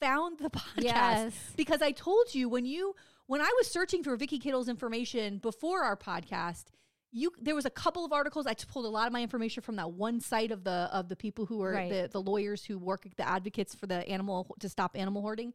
[0.00, 1.34] found the podcast Yes.
[1.56, 2.94] because I told you when you
[3.26, 6.66] when I was searching for Vicky Kittle's information before our podcast,
[7.12, 8.46] you there was a couple of articles.
[8.46, 11.08] I just pulled a lot of my information from that one site of the of
[11.08, 11.90] the people who are Right.
[11.90, 15.52] the the lawyers who work the advocates for the animal to stop animal hoarding.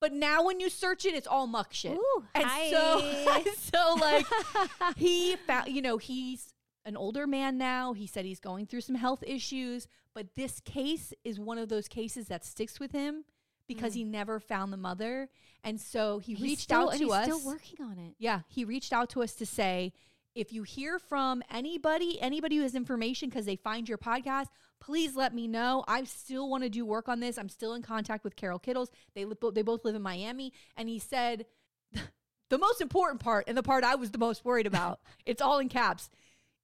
[0.00, 1.96] But now when you search it, it's all muck shit.
[1.96, 2.70] Ooh, and hi.
[2.70, 4.26] so so like
[4.96, 8.94] he found you know he's an older man now he said he's going through some
[8.94, 9.86] health issues
[10.18, 13.22] but this case is one of those cases that sticks with him
[13.68, 14.08] because he mm.
[14.08, 15.28] never found the mother.
[15.62, 18.16] And so he He's reached still- out and to he's us still working on it.
[18.18, 19.92] yeah he reached out to us to say
[20.34, 24.46] if you hear from anybody anybody who has information because they find your podcast
[24.80, 25.84] please let me know.
[25.86, 27.38] I still want to do work on this.
[27.38, 28.90] I'm still in contact with carol kittles.
[29.14, 30.52] They, li- they both live in miami.
[30.76, 31.46] And he said
[32.48, 35.60] the most important part and the part I was the most worried about, it's all
[35.60, 36.10] in caps.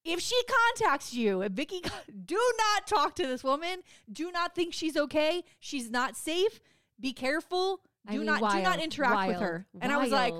[0.05, 1.81] If she contacts you, if Vicky,
[2.27, 3.79] do not talk to this woman.
[4.12, 5.43] Do not think she's okay.
[5.61, 6.61] She's not safe.
[7.01, 7.81] Be careful.
[8.07, 9.67] I Do mean, not do not wild, interact with her.
[9.81, 10.35] And I was like,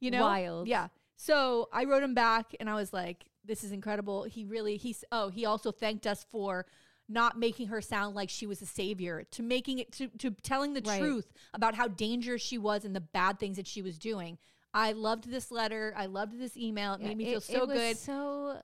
[0.00, 0.68] you know, wild.
[0.68, 0.88] yeah.
[1.16, 5.04] So I wrote him back, and I was like, "This is incredible." He really, he's.
[5.12, 6.64] Oh, he also thanked us for
[7.10, 10.72] not making her sound like she was a savior, to making it to to telling
[10.74, 11.00] the Right.
[11.00, 14.38] truth about how dangerous she was and the bad things that she was doing.
[14.72, 15.92] I loved this letter.
[15.96, 16.94] I loved this email.
[16.94, 17.96] It Yeah, made me it- feel so it was good.
[17.98, 18.62] So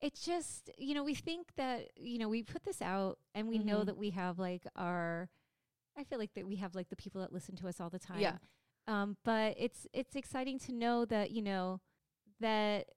[0.00, 3.58] it's just you know we think that you know we put this out and we
[3.58, 3.86] know Mhm.
[3.86, 5.28] that we have like our.
[5.96, 7.98] I feel like that we have like the people that listen to us all the
[7.98, 8.20] time.
[8.20, 8.38] Yeah.
[8.86, 11.80] Um, but it's it's exciting to know that you know
[12.40, 12.88] that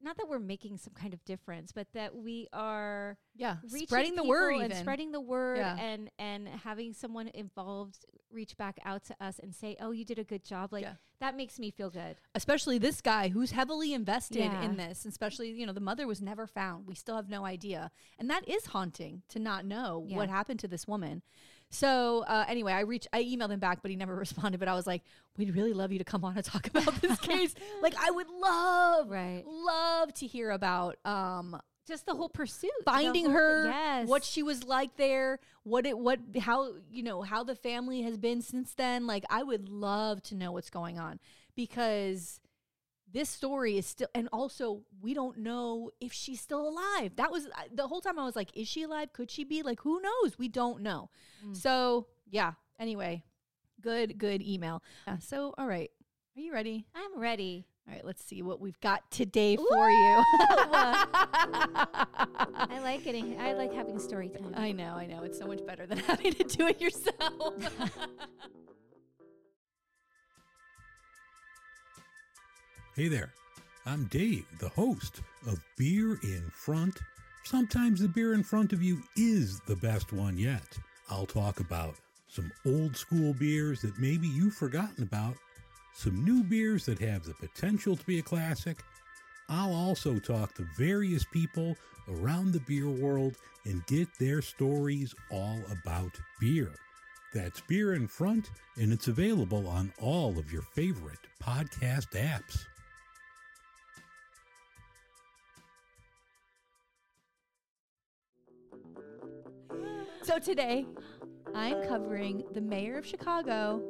[0.00, 3.56] not that we're making some kind of difference, but that we are Yeah.
[3.72, 4.76] reaching Spreading the word and even.
[4.76, 5.76] spreading the word Yeah.
[5.76, 10.18] and and having someone involved reach back out to us and say, "Oh, you did
[10.18, 10.96] a good job." Like Yeah.
[11.20, 12.20] that makes me feel good.
[12.34, 14.62] especially this guy who's heavily invested Yeah.
[14.62, 17.90] in this especially you know the mother was never found we still have no idea
[18.18, 21.22] and that is haunting to not know what happened to this woman
[21.70, 24.74] so uh, anyway i reached i emailed him back but he never responded but i
[24.74, 25.02] was like
[25.36, 28.28] we'd really love you to come on and talk about this case like i would
[28.40, 29.42] love Right.
[29.46, 34.08] love to hear about um Just the whole pursuit, finding whole- her Yes.
[34.08, 38.16] what she was like there what it what how you know how the family has
[38.16, 41.18] been since then like i would love to know what's going on
[41.56, 42.40] because
[43.12, 47.48] this story is still and also we don't know if she's still alive that was
[47.74, 50.38] the whole time i was like is she alive could she be like who knows
[50.38, 51.08] we don't know
[51.46, 51.56] Mm.
[51.56, 53.22] so yeah anyway
[53.80, 55.90] good good email yeah, so all right
[56.36, 57.66] are you ready I'm ready.
[57.88, 60.22] all right let's see what we've got today for you
[62.70, 63.40] I like getting.
[63.40, 64.52] I like having story time.
[64.56, 65.22] I know, I know.
[65.22, 67.54] It's so much better than having to do it yourself.
[72.98, 73.32] Hey there,
[73.86, 76.98] I'm Dave, the host of Beer in Front.
[77.44, 80.76] Sometimes the beer in front of you is the best one yet.
[81.08, 81.94] I'll talk about
[82.28, 85.36] some old school beers that maybe you've forgotten about,
[85.94, 88.78] some new beers that have the potential to be a classic.
[89.48, 91.76] I'll also talk to various people
[92.08, 96.72] around the beer world and get their stories all about beer.
[97.32, 102.64] That's Beer in Front, and it's available on all of your favorite podcast apps.
[110.28, 110.84] So today,
[111.54, 113.82] I'm covering the mayor of Chicago,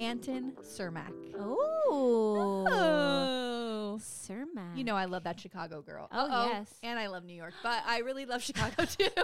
[0.00, 1.12] Anton Cermak.
[1.38, 3.98] Oh, Oh.
[4.02, 6.08] Sir You know I love that Chicago girl.
[6.10, 6.46] Oh, Uh-oh.
[6.48, 6.72] yes.
[6.82, 9.04] And I love New York, but I really love Chicago too.
[9.14, 9.20] that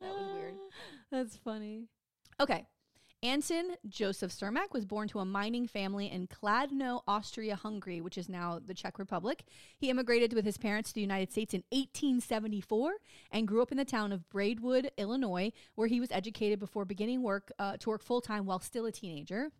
[0.00, 0.54] was weird.
[1.10, 1.88] That's funny.
[2.40, 2.66] Okay.
[3.24, 8.28] Anton Joseph Cermak was born to a mining family in Kladno, Austria, Hungary, which is
[8.28, 9.44] now the Czech Republic.
[9.78, 12.94] He immigrated with his parents to the United States in 1874
[13.30, 17.22] and grew up in the town of Braidwood, Illinois, where he was educated before beginning
[17.22, 19.52] work uh, to work full time while still a teenager.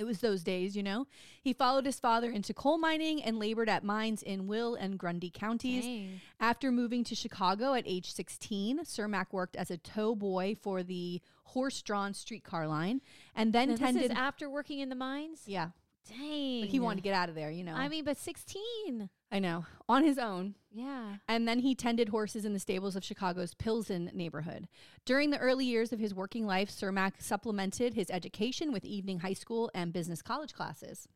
[0.00, 1.06] It was those days, you know.
[1.42, 5.28] He followed his father into coal mining and labored at mines in Will and Grundy
[5.30, 5.84] counties.
[5.84, 6.20] Dang.
[6.40, 11.20] After moving to Chicago at age 16, Cermak worked as a tow boy for the
[11.44, 13.02] horse-drawn streetcar line,
[13.34, 14.04] and then Now, this tended.
[14.04, 15.42] is after working in the mines.
[15.46, 15.70] yeah,
[16.08, 16.60] Dang.
[16.62, 17.74] but he wanted to get out of there, you know.
[17.74, 19.10] I mean, but sixteen.
[19.32, 20.54] I know on his own.
[20.72, 21.16] Yeah.
[21.28, 24.68] And then he tended horses in the stables of Chicago's Pilsen neighborhood.
[25.04, 29.32] During the early years of his working life, Cermak supplemented his education with evening high
[29.32, 31.08] school and business college classes.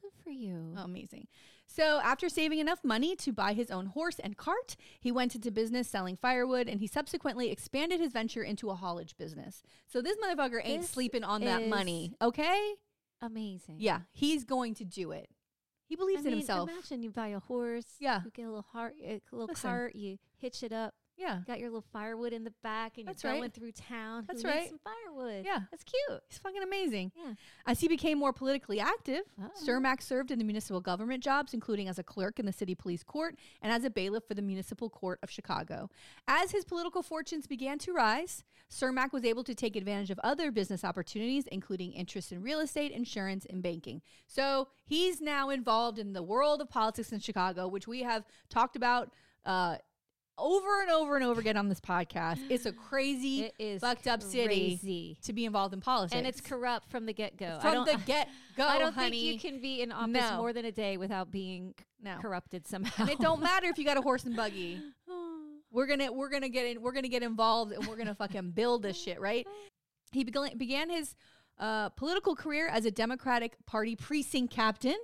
[0.00, 0.74] Good for you.
[0.76, 1.26] Oh, amazing.
[1.66, 5.52] So, after saving enough money to buy his own horse and cart, he went into
[5.52, 9.62] business selling firewood and he subsequently expanded his venture into a haulage business.
[9.86, 12.74] So, this motherfucker ain't This sleeping on that money, okay?
[13.22, 13.76] Amazing.
[13.78, 15.28] Yeah, he's going to do it.
[15.90, 16.70] He believes I mean, in himself.
[16.70, 17.96] Imagine you buy a horse.
[17.98, 18.20] Yeah.
[18.24, 19.68] You get a little heart, a little Listen.
[19.68, 19.96] cart.
[19.96, 20.94] You hitch it up.
[21.20, 23.38] Yeah, Got your little firewood in the back, and That's you're right.
[23.38, 24.24] going through town.
[24.26, 24.68] That's Who needs right.
[24.70, 25.44] Some firewood.
[25.44, 25.60] Yeah.
[25.70, 26.22] That's cute.
[26.28, 27.12] he's fucking amazing.
[27.14, 27.34] Yeah.
[27.66, 29.64] As he became more politically active, Uh-oh.
[29.66, 33.02] Cermak served in the municipal government jobs, including as a clerk in the city police
[33.02, 35.90] court and as a bailiff for the municipal court of Chicago.
[36.26, 40.50] As his political fortunes began to rise, Cermak was able to take advantage of other
[40.50, 44.00] business opportunities, including interest in real estate, insurance, and banking.
[44.26, 48.76] So he's now involved in the world of politics in Chicago, which we have talked
[48.76, 49.10] about.
[49.44, 49.76] Uh,
[50.38, 52.38] over and over and over again on this podcast.
[52.48, 56.16] It's a crazy, It is fucked up city to be involved in politics.
[56.16, 57.58] And it's corrupt from the get go.
[57.60, 59.10] from the get go, I don't honey.
[59.10, 60.36] think you can be in office No.
[60.38, 62.16] more than a day without being No.
[62.22, 63.02] corrupted somehow.
[63.02, 64.80] and it don't matter if you got a horse and buggy.
[65.72, 66.82] We're gonna we're gonna get in.
[66.82, 69.46] We're gonna get involved, and we're gonna fucking build this shit, right?
[70.10, 71.14] He began began his
[71.60, 74.96] uh, political career as a Democratic Party precinct captain.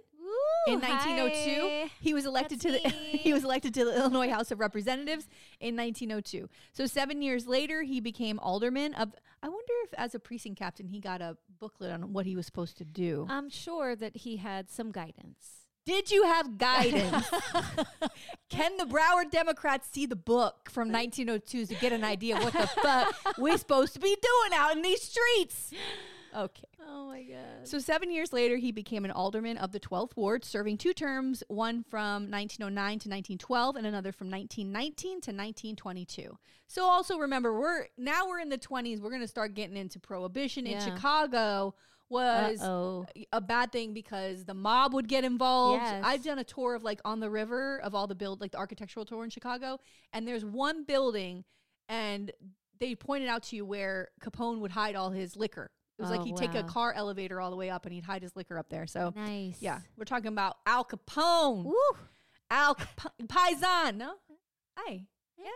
[0.66, 1.82] In 1902, hi.
[1.84, 3.18] Oh he was elected That's to the me.
[3.22, 5.28] he was elected to the Illinois House of Representatives
[5.60, 6.48] in 1902.
[6.72, 9.14] So seven years later, he became alderman of.
[9.42, 12.46] I wonder if, as a precinct captain, he got a booklet on what he was
[12.46, 13.26] supposed to do.
[13.28, 15.66] I'm sure that he had some guidance.
[15.84, 17.30] Did you have guidance?
[18.50, 22.66] Can the Broward Democrats see the book from 1902 to get an idea what the
[22.82, 25.72] fuck we're supposed to be doing out in these streets?
[26.36, 26.68] Okay.
[26.86, 27.66] Oh my god.
[27.66, 31.42] So, seven years later, he became an alderman of the 12th Ward, serving two terms
[31.48, 36.38] one from 1909 to 1912 and another from 1919 to 1922.
[36.66, 39.00] So, also remember, we're now we're in the 20s.
[39.00, 41.74] We're going to start getting into prohibition in Chicago.
[42.08, 45.82] was oh a bad thing because the mob would get involved.
[45.82, 46.02] Yes.
[46.04, 48.58] I've done a tour of like on the river of all the build like the
[48.58, 49.80] architectural tour in Chicago,
[50.12, 51.44] and there's one building,
[51.88, 52.30] and
[52.78, 55.70] they pointed out to you where Capone would hide all his liquor.
[55.98, 58.04] It was like Oh, he'd take a car elevator all the way up and he'd
[58.04, 58.86] hide his liquor up there.
[58.86, 59.56] So nice.
[59.60, 61.64] yeah, we're talking about Al Capone.
[61.64, 61.74] Woo.
[62.50, 64.14] Al Cap- Paisan, no?
[64.76, 65.02] Hi.
[65.38, 65.46] Yeah.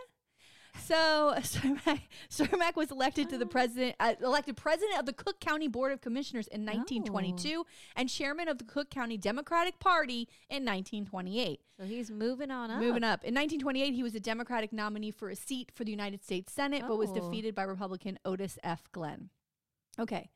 [0.83, 5.67] So Cermak, Cermak was elected to the president, uh, elected president of the Cook County
[5.67, 7.65] Board of Commissioners in 1922
[7.95, 11.59] and chairman of the Cook County Democratic Party in 1928.
[11.77, 12.79] So he's moving on up.
[12.79, 13.23] Moving up.
[13.23, 16.83] In 1928, he was a Democratic nominee for a seat for the United States Senate,
[16.87, 17.15] but was Oh.
[17.15, 18.83] defeated by Republican Otis F.
[18.91, 19.29] Glenn.
[20.01, 20.29] Okay.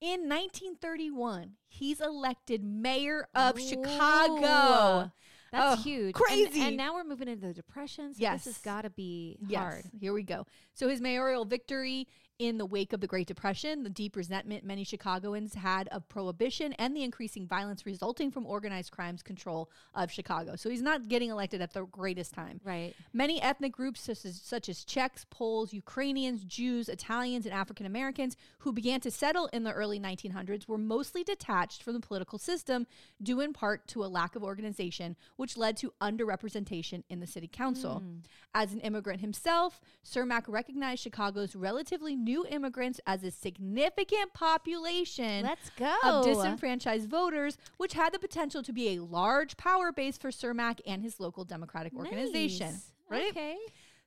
[0.00, 5.12] In 1931, he's elected mayor of Chicago.
[5.52, 6.06] That's Oh, huge.
[6.06, 6.60] And- crazy.
[6.62, 8.14] And, now we're moving into the depression.
[8.14, 8.44] So Yes.
[8.44, 9.84] this has got to be Yes, hard.
[10.00, 10.46] here we go.
[10.74, 12.08] So his mayoral victory
[12.42, 16.72] in the wake of the Great Depression, the deep resentment many Chicagoans had of prohibition,
[16.72, 20.56] and the increasing violence resulting from organized crime's control of Chicago.
[20.56, 22.60] So he's not getting elected at the greatest time.
[22.64, 22.94] Right.
[23.12, 28.36] Many ethnic groups, such as, such as Czechs, Poles, Ukrainians, Jews, Italians, and African Americans,
[28.58, 32.88] who began to settle in the early 1900s, were mostly detached from the political system,
[33.22, 37.46] due in part to a lack of organization, which led to underrepresentation in the city
[37.46, 38.00] council.
[38.00, 38.16] Hmm.
[38.52, 45.70] As an immigrant himself, Cermak recognized Chicago's relatively new immigrants as a significant population Let's
[45.70, 45.94] go.
[46.02, 50.80] of disenfranchised voters, which had the potential to be a large power base for Cermak
[50.86, 52.72] and his local Democratic organization.
[52.72, 52.92] Nice.
[53.08, 53.30] Right?
[53.30, 53.56] Okay.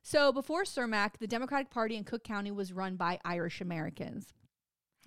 [0.02, 4.32] So before Cermak, the Democratic Party in Cook County was run by Irish Americans.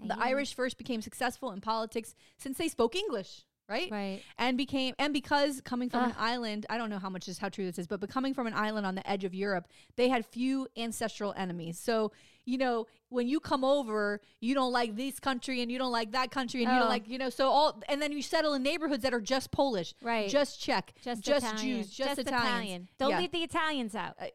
[0.04, 3.92] The Irish first became successful in politics since they spoke English, right?
[3.92, 4.22] Right.
[4.38, 7.50] And became and because coming from an island, I don't know how much is how
[7.50, 9.68] true this is, but becoming from an island on the edge of Europe,
[9.98, 11.78] they had few ancestral enemies.
[11.78, 12.12] So,
[12.50, 16.12] you know, when you come over, you don't like this country and you don't like
[16.14, 16.82] that country and you Oh.
[16.82, 19.52] don't like, you know, so all and then you settle in neighborhoods that are just
[19.52, 20.30] Polish, Right.
[20.30, 21.78] just Czech, Just, just Italian.
[21.84, 22.46] Jews, just, Italians.
[22.46, 22.88] Italian.
[22.98, 23.20] Don't Yeah.
[23.20, 24.16] leave the Italians out.
[24.20, 24.26] Uh,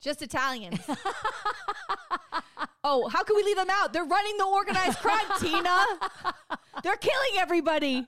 [0.00, 0.80] just Italians.
[2.84, 3.92] oh, how can we leave them out?
[3.92, 5.76] They're running the organized crime, Tina.
[6.82, 8.06] They're killing everybody.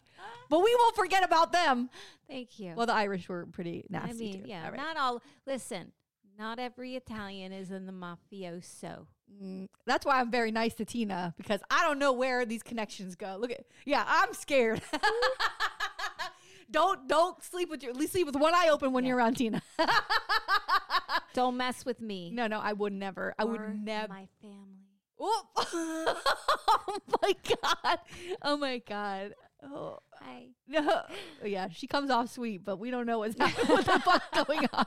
[0.51, 1.91] But we won't forget about them.
[2.29, 2.73] Thank you.
[2.75, 4.49] Well, the Irish were pretty nasty I mean, too.
[4.49, 4.77] yeah, All right.
[4.77, 5.23] not all.
[5.47, 5.93] Listen,
[6.39, 9.07] not every Italian is in the mafioso.
[9.43, 13.15] Mm, that's why I'm very nice to Tina because I don't know where these connections
[13.15, 13.37] go.
[13.39, 14.81] Look at yeah, I'm scared.
[16.71, 19.09] don't don't sleep with your at least sleep with one eye open when Yeah.
[19.09, 19.63] you're around Tina.
[21.35, 22.31] Don't mess with me.
[22.33, 23.35] no, no, I would never.
[23.39, 24.09] I would never.
[24.09, 24.85] My family.
[25.21, 26.99] Oh.
[27.23, 27.99] my god.
[28.43, 29.35] Oh my god.
[29.63, 30.47] Oh Hi.
[30.69, 31.03] no.
[31.45, 34.87] Yeah, she comes off sweet, but we don't know what's what the fuck going on.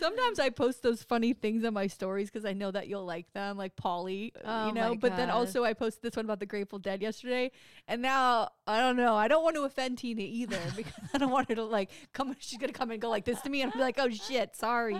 [0.00, 3.30] Sometimes I post those funny things on my stories because I know that you'll like
[3.34, 4.94] them, like Polly, uh, Oh you know.
[4.94, 7.50] But then also I posted this one about the Grateful Dead yesterday,
[7.86, 9.14] and now I don't know.
[9.14, 12.34] I don't want to offend Tina either because I don't want her to like come.
[12.38, 14.96] She's gonna come and go like this to me, and be like, oh shit, sorry.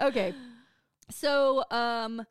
[0.00, 0.34] Okay,
[1.10, 2.26] so um.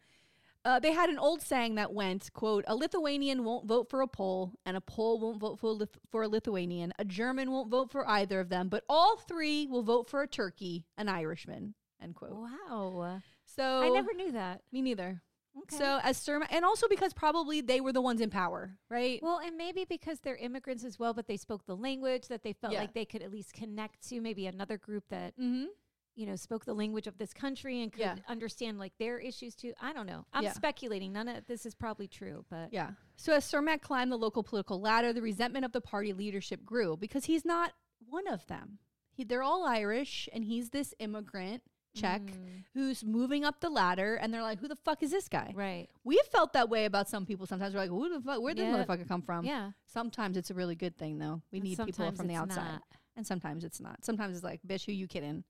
[0.66, 4.08] Uh, they had an old saying that went, quote, a Lithuanian won't vote for a
[4.08, 6.94] Pole, and a Pole won't vote for a, Lith- for a Lithuanian.
[6.98, 10.28] A German won't vote for either of them, but all three will vote for a
[10.28, 11.74] Turkey, an Irishman,
[12.04, 12.32] end quote.
[12.34, 13.22] Wow.
[13.46, 14.62] So I never knew that.
[14.72, 15.22] me neither.
[15.56, 15.78] Okay.
[15.78, 19.20] So as Sturm, and also because probably they were the ones in power, right?
[19.22, 22.54] well, and maybe because they're immigrants as well, but they spoke the language that they
[22.54, 22.80] felt Yeah.
[22.80, 24.20] like they could at least connect to.
[24.20, 25.66] Maybe another group that mm-hmm.
[26.16, 28.16] you know spoke the language of this country and could Yeah.
[28.28, 29.74] understand like their issues too.
[29.80, 30.26] I don't know.
[30.34, 30.54] I'm Yeah.
[30.54, 31.14] speculating.
[31.14, 32.92] None of this is probably true, but Yeah.
[33.16, 36.98] So as Cermak climbed the local political ladder, the resentment of the party leadership grew
[36.98, 38.80] because he's not one of them.
[39.12, 41.62] He, they're all Irish, and he's this immigrant
[41.96, 45.28] Czech Mm, who's moving up the ladder, and they're like, "Who the fuck is this
[45.30, 45.88] guy?" right.
[46.04, 47.46] We've felt that way about some people.
[47.46, 48.42] Sometimes we're like, "Who the fuck?
[48.42, 48.78] Where did Yeah.
[48.78, 49.72] this motherfucker come from?" yeah.
[49.86, 51.42] Sometimes it's a really good thing, though.
[51.52, 52.64] We And need people from the outside.
[52.74, 52.84] not.
[53.16, 54.04] And sometimes it's not.
[54.04, 55.44] Sometimes it's like, bitch, who you kidding?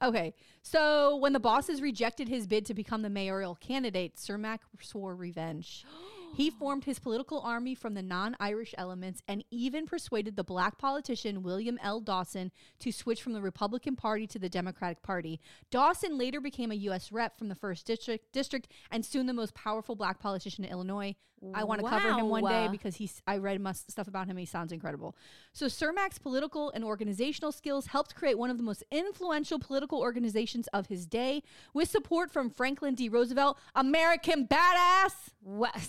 [0.00, 0.32] Okay.
[0.62, 5.84] So when the bosses rejected his bid to become the mayoral candidate, Cermak swore revenge.
[6.34, 10.78] He formed his political army from the non Irish elements and even persuaded the black
[10.78, 12.00] politician William L.
[12.00, 15.40] Dawson to switch from the Republican Party to the Democratic Party.
[15.70, 17.12] Dawson later became a U.S.
[17.12, 21.14] rep from the 1st District, district and soon the most powerful black politician in Illinois.
[21.54, 24.36] I want to cover him one day because he's I read mus- stuff about him.
[24.36, 25.16] He sounds incredible.
[25.52, 30.66] So Cermak's political and organizational skills helped create one of the most influential political organizations
[30.68, 33.08] of his day, with support from Franklin D.
[33.08, 35.30] Roosevelt, American badass.
[35.40, 35.80] What?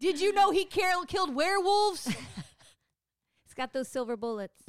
[0.00, 2.06] Did you know he car- killed werewolves
[3.44, 4.62] It's got those silver bullets.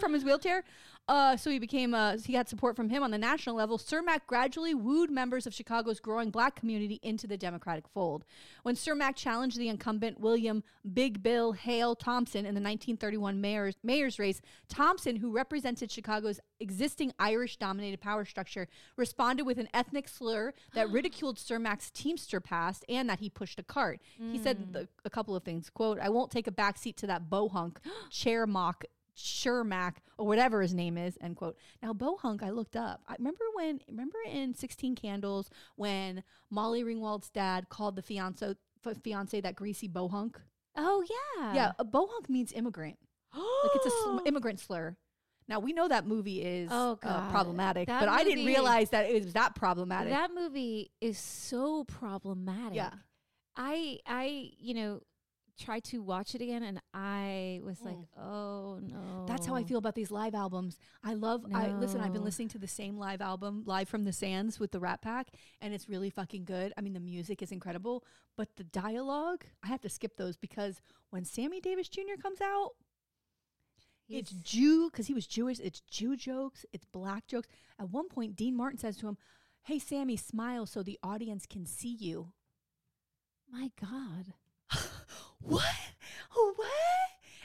[0.00, 0.64] from his wheelchair?
[1.08, 3.78] Uh, so he became uh, he got support from him on the national level.
[3.78, 8.24] Cermak gradually wooed members of Chicago's growing black community into the Democratic fold.
[8.62, 14.18] When Cermak challenged the incumbent William Big Bill Hale Thompson in the 1931 mayor's, mayor's
[14.18, 20.90] race, Thompson, who represented Chicago's existing Irish-dominated power structure, responded with an ethnic slur that
[20.90, 24.00] ridiculed Cermak's Teamster past and that he pushed a cart.
[24.32, 25.70] He said the, a couple of things.
[25.70, 27.78] "Quote: I won't take a backseat to that bohunk,
[28.10, 28.84] chair mock."
[29.18, 31.56] Shermack or whatever his name is, end quote.
[31.82, 33.02] Now, Bohunk, I looked up.
[33.08, 38.54] I remember when, remember in 16 Candles when Molly Ringwald's dad called the fiance,
[39.02, 40.36] fiance that greasy Bohunk?
[40.76, 41.04] Oh
[41.36, 41.54] yeah.
[41.54, 42.96] Yeah, a Bohunk means immigrant.
[43.34, 44.96] Oh like it's a sl- immigrant slur.
[45.48, 49.08] Now, we know that movie is Oh, uh, problematic, That but I didn't realize that
[49.10, 50.12] it was that problematic.
[50.12, 52.76] That movie is so problematic.
[52.76, 52.90] yeah.
[53.56, 55.00] I I you know
[55.58, 58.06] tried to watch it again and I was like, Mm.
[58.18, 59.24] oh no.
[59.26, 60.78] That's how I feel about these live albums.
[61.04, 61.44] I love.
[61.54, 62.00] I listen.
[62.00, 65.02] I've been listening to the same live album, live from the Sands, with the Rat
[65.02, 65.28] Pack,
[65.60, 66.72] and it's really fucking good.
[66.76, 68.04] I mean, the music is incredible,
[68.36, 70.80] but the dialogue, I have to skip those because
[71.10, 72.20] when Sammy Davis Jr.
[72.22, 72.70] comes out,
[74.08, 75.58] it's Jew because he was Jewish.
[75.60, 76.64] It's Jew jokes.
[76.72, 77.48] It's black jokes.
[77.78, 79.18] At one point, Dean Martin says to him,
[79.64, 82.32] "Hey, Sammy, smile so the audience can see you."
[83.50, 84.34] my God.
[85.40, 85.64] What?
[86.36, 86.68] Oh, what?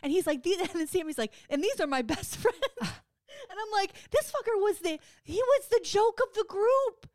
[0.02, 2.58] And he's like, these, and then Sammy's like, and these are my best friends.
[2.82, 2.90] and
[3.60, 7.08] I'm like, this fucker was the, he was the joke of the group.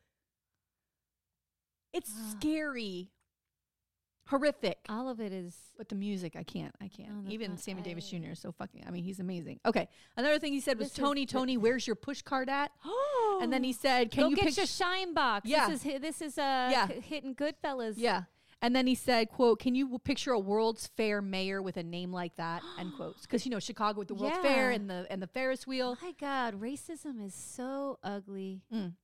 [1.93, 2.35] It's Ah.
[2.39, 3.11] scary,
[4.29, 4.79] horrific.
[4.89, 7.11] All of it is but the music, I can't, I can't.
[7.27, 8.31] Oh, Even not- Sammy Davis Jr.
[8.33, 9.61] is so fucking, I mean, he's amazing.
[9.65, 9.89] Okay.
[10.17, 12.71] Another thing he said was, Tony, Tony, where's your push card at?
[13.31, 15.49] Oh and then he said, can Go you get pick your shine box.
[15.49, 15.69] Yeah.
[15.69, 16.87] This is hi- this is uh Yeah.
[16.89, 17.95] hitting Goodfellas.
[17.97, 18.23] Yeah.
[18.61, 22.13] And then he said, "quote Can you picture a World's Fair mayor with a name
[22.13, 23.23] like that?" End quotes.
[23.27, 25.97] Because you know Chicago with the World's Fair and the and the Ferris wheel.
[26.03, 28.63] My God, racism is so ugly.
[28.73, 28.95] Mm.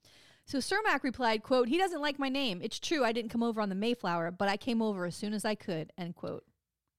[0.44, 2.60] So Cermak replied, "quote He doesn't like my name.
[2.62, 3.04] It's true.
[3.04, 5.54] I didn't come over on the Mayflower, but I came over as soon as I
[5.54, 6.44] could." End quote.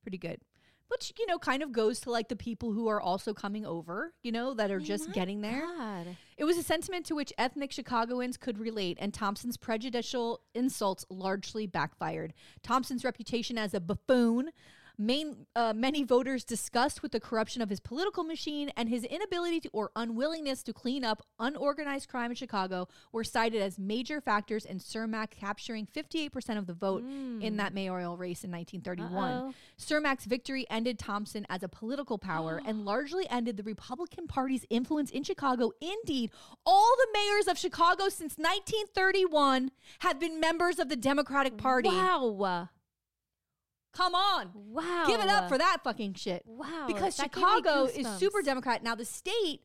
[0.01, 0.39] Pretty good.
[0.88, 4.14] Which you know kind of goes to like the people who are also coming over.
[4.22, 5.62] You know that are oh just getting there.
[5.62, 6.16] God.
[6.38, 11.66] It was a sentiment to which ethnic Chicagoans could relate, and Thompson's prejudicial insults largely
[11.66, 12.34] backfired.
[12.62, 14.52] Thompson's reputation as a buffoon.
[14.98, 19.60] Main, uh, many voters disgust with the corruption of his political machine and his inability
[19.62, 24.66] to, or unwillingness to clean up unorganized crime in Chicago were cited as major factors
[24.66, 27.04] in Cermak capturing 58% of the vote
[27.41, 29.32] in that mayoral race in 1931.
[29.32, 29.54] Uh-oh.
[29.78, 35.12] Cermak's victory ended Thompson as a political power and largely ended the Republican Party's influence
[35.12, 35.72] in Chicago.
[35.82, 36.32] Indeed,
[36.66, 41.89] all the mayors of Chicago since 1931 have been members of the Democratic Party.
[41.89, 42.70] Wow.
[43.96, 44.52] Come on.
[44.54, 45.06] Wow.
[45.08, 46.43] Give it up for that fucking shit.
[46.46, 46.86] Wow.
[46.88, 48.41] Because that Chicago is super.
[48.41, 48.84] Democrat.
[48.84, 49.62] Now, the state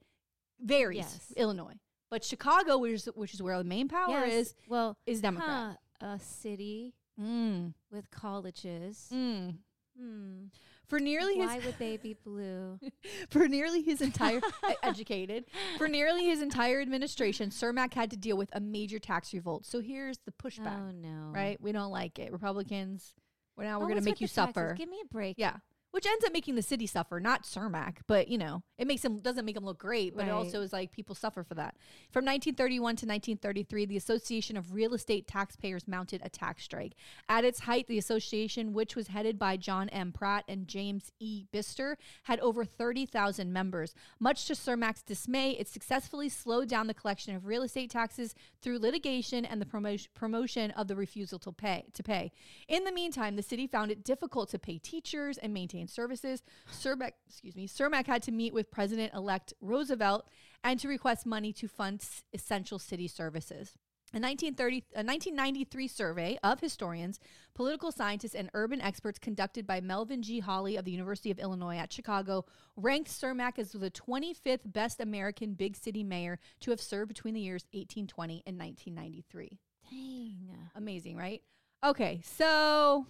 [0.60, 1.32] varies, Yes.
[1.36, 1.74] Illinois.
[2.10, 4.32] But Chicago, which is, which is where the main power Yes.
[4.32, 5.78] is, Well, is Democrat.
[6.00, 7.74] huh, a city Mm.
[7.90, 9.08] with colleges.
[9.12, 9.58] Mm.
[9.98, 10.44] Hmm.
[10.86, 12.78] For nearly his Why would they be blue?
[13.30, 14.40] for nearly his entire
[14.82, 15.44] educated
[15.76, 19.80] for nearly his entire administration cermak had to deal with a major tax revolt so
[19.80, 21.30] here's the pushback oh no.
[21.32, 23.14] right we don't like it republicans
[23.60, 24.34] well now we're Oh, going to make you taxes?
[24.34, 25.36] suffer Give me a break.
[25.38, 25.56] yeah
[25.90, 29.18] which ends up making the city suffer not cermak but you know it makes him
[29.18, 31.76] doesn't make him look great but it also is like people suffer for that.
[32.10, 36.94] From 1931 to 1933 the association of real estate taxpayers mounted a tax strike.
[37.28, 40.12] At its height the association which was headed by john m.
[40.12, 41.44] Pratt and james e.
[41.52, 43.94] Bistor had over 30000 members.
[44.18, 48.78] Much to cermak's dismay it successfully slowed down the collection of real estate taxes through
[48.78, 52.32] litigation and the promotion promotion of the refusal to pay to pay.
[52.66, 57.12] In the meantime the city found it difficult to pay teachers and maintain services cermak
[57.28, 60.28] excuse me cermak had to meet with president-elect roosevelt
[60.64, 63.74] and to request money to fund s- essential city services
[64.12, 67.20] a 1930, a 1993 survey of historians,
[67.54, 70.42] political scientists, and urban experts conducted by Melvin G.
[70.42, 75.54] Holli of the University of Illinois at Chicago ranked Cermak as the 25th best American
[75.54, 79.60] big city mayor to have served between the years 1820 and 1993.
[79.88, 80.56] Dang.
[80.74, 81.42] Amazing, right?
[81.84, 83.06] Okay, so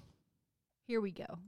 [0.87, 1.39] here we go.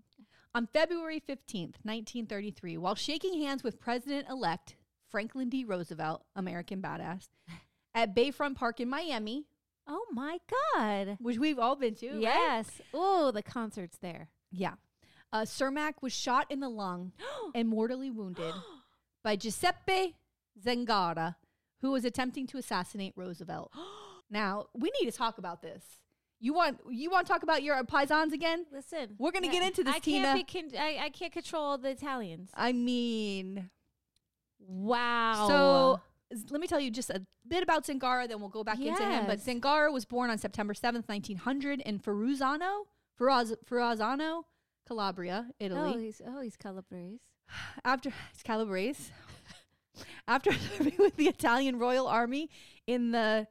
[0.54, 4.76] On February 15th, 1933, while shaking hands with President elect
[5.08, 5.64] Franklin D.
[5.64, 7.28] Roosevelt, American badass,
[7.94, 9.46] at Bayfront Park in Miami,
[9.86, 10.38] Oh my
[10.74, 11.16] God.
[11.20, 12.10] which we've all been to.
[12.12, 12.20] right?
[12.20, 12.80] Yes.
[12.94, 14.28] Oh, the concert's there.
[14.50, 14.74] Yeah.
[15.32, 17.12] Uh, Cermak was shot in the lung
[17.54, 18.54] and mortally wounded
[19.24, 20.14] by Giuseppe
[20.62, 21.36] Zangara,
[21.80, 23.72] who was attempting to assassinate Roosevelt.
[24.30, 25.82] now, we need to talk about this.
[26.44, 28.66] You want you want to talk about your paisans again?
[28.72, 30.42] Listen, We're gonna get into this, I Tina.
[30.44, 32.50] Can't con- I, I can't control the Italians.
[32.54, 33.70] I mean,
[34.58, 35.46] Wow.
[35.48, 36.00] so
[36.50, 39.26] let me tell you just a bit about Zingara, then we'll go back into him.
[39.26, 39.46] But Yes.
[39.46, 42.86] Zingara was born on September 7th, 1900 in Ferruzano,
[43.18, 44.42] Ferraz, Ferrazano,
[44.86, 46.04] Calabria, Oh, Italy.
[46.06, 47.20] he's oh he's Calabrese.
[47.84, 49.12] After he's Calabrese.
[50.26, 52.50] After serving with the Italian Royal Army
[52.86, 53.46] in the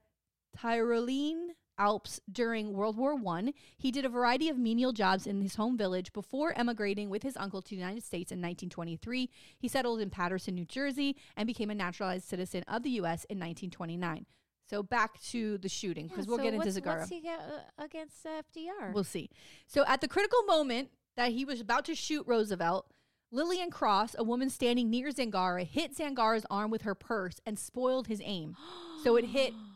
[0.58, 5.56] Tyrolean Alps during World War One, he did a variety of menial jobs in his
[5.56, 9.30] home village before emigrating with his uncle to the United States in 1923.
[9.58, 13.26] He settled in Patterson, New Jersey, and became a naturalized citizen of the U.S.
[13.26, 14.26] in 1929.
[14.70, 17.00] So back to the shooting because Yeah, we'll so get into Zagara.
[17.00, 18.94] What's he got uh, against uh, FDR?
[18.94, 19.30] We'll see.
[19.68, 22.86] So at the critical moment that he was about to shoot Roosevelt,
[23.32, 28.08] Lillian Cross, a woman standing near Zangara, hit Zangara's arm with her purse and spoiled
[28.08, 28.56] his aim.
[29.04, 29.54] so it hit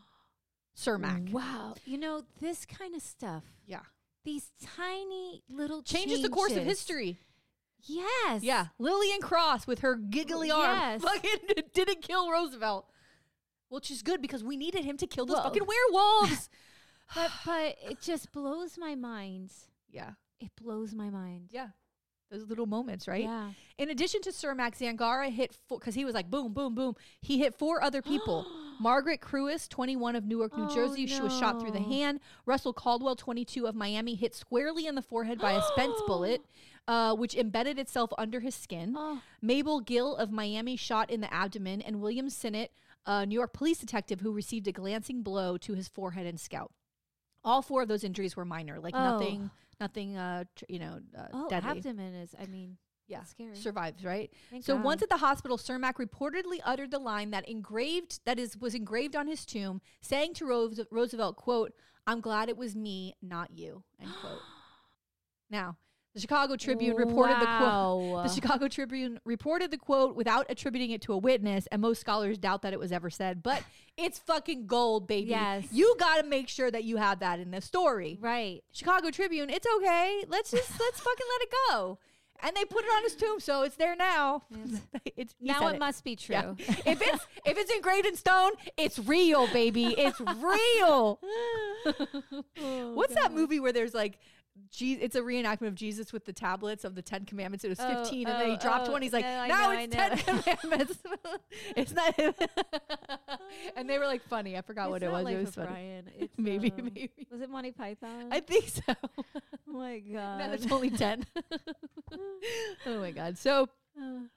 [0.76, 1.30] Cermak.
[1.32, 3.44] Wow, you know this kind of stuff.
[3.66, 3.80] Yeah.
[4.24, 6.22] These tiny little Changes changes.
[6.22, 7.18] the course of history.
[7.82, 8.42] Yes.
[8.42, 8.66] Yeah.
[8.78, 11.02] Lillian Cross with her giggly arm Yes.
[11.04, 11.40] fucking
[11.74, 12.86] didn't kill Roosevelt.
[13.68, 16.48] Which is good because we needed him to kill those fucking werewolves.
[17.14, 19.52] But but it just blows my mind.
[19.90, 20.10] yeah.
[20.40, 21.48] It blows my mind.
[21.50, 21.68] Yeah.
[22.30, 23.22] Those little moments, right?
[23.24, 23.50] Yeah.
[23.78, 26.94] In addition to Sir Cermak, Zangara hit four because he was like boom, boom, boom.
[27.22, 28.44] He hit four other people.
[28.80, 32.20] Margaret Kruis, 21 of Newark, New Oh, Jersey, she was shot through the hand.
[32.44, 36.42] Russell Caldwell, 22 of Miami, hit squarely in the forehead by a Spence bullet,
[36.88, 38.94] uh, which embedded itself under his skin.
[38.96, 39.20] Oh.
[39.42, 42.70] Mabel Gill of Miami shot in the abdomen, and William Sinnott,
[43.06, 46.72] a New York police detective who received a glancing blow to his forehead and scalp.
[47.44, 48.98] All four of those injuries were minor, like Oh.
[49.12, 49.50] nothing,
[49.80, 51.70] nothing, uh, tr- you know, uh, Oh, deadly.
[51.78, 52.34] abdomen is.
[52.40, 52.76] I mean,
[53.08, 53.56] Yeah, that's scary.
[53.56, 54.30] survives, right?
[54.50, 54.84] Thank so God.
[54.84, 59.14] once at the hospital, Cermak reportedly uttered the line that engraved that is was engraved
[59.16, 61.72] on his tomb, saying to Rose, Roosevelt, "quote
[62.06, 64.40] I'm glad it was me, not you." End quote.
[65.50, 65.76] now,
[66.16, 68.24] the Chicago Tribune reported the quote.
[68.24, 72.38] The Chicago Tribune reported the quote without attributing it to a witness, and most scholars
[72.38, 73.42] doubt that it was ever said.
[73.42, 73.62] But
[73.98, 75.28] it's fucking gold, baby.
[75.28, 75.66] Yes.
[75.70, 78.18] You got to make sure that you have that in the story.
[78.22, 78.64] right.
[78.72, 80.24] Chicago Tribune, it's okay.
[80.26, 81.98] Let's just let's fucking let it go.
[82.42, 84.42] And they put it on his tomb, so it's there now.
[85.16, 86.34] it's now said it, must be true.
[86.34, 86.54] Yeah.
[86.86, 89.94] if it's if it's engraved in stone, it's real, baby.
[89.98, 91.18] It's real.
[92.60, 94.18] Oh, What's that movie where there's like
[94.70, 97.64] Je- it's a reenactment of Jesus with the tablets of the Ten Commandments.
[97.64, 99.02] It was Oh, 15, and then he oh, dropped oh, one.
[99.02, 100.98] He's like, no, now know, it's 10 Commandments.
[101.76, 102.34] it's not him.
[103.76, 104.56] and they were like funny.
[104.56, 105.24] I forgot what it was.
[105.24, 105.68] Life it was funny.
[105.68, 106.10] Brian.
[106.18, 107.26] It's, Maybe, um, maybe.
[107.30, 108.28] Was it Monty Python?
[108.30, 108.94] I think so.
[109.08, 109.24] oh
[109.72, 110.38] my god.
[110.38, 111.26] No, it's only 10.
[112.86, 113.38] oh my God.
[113.38, 113.68] So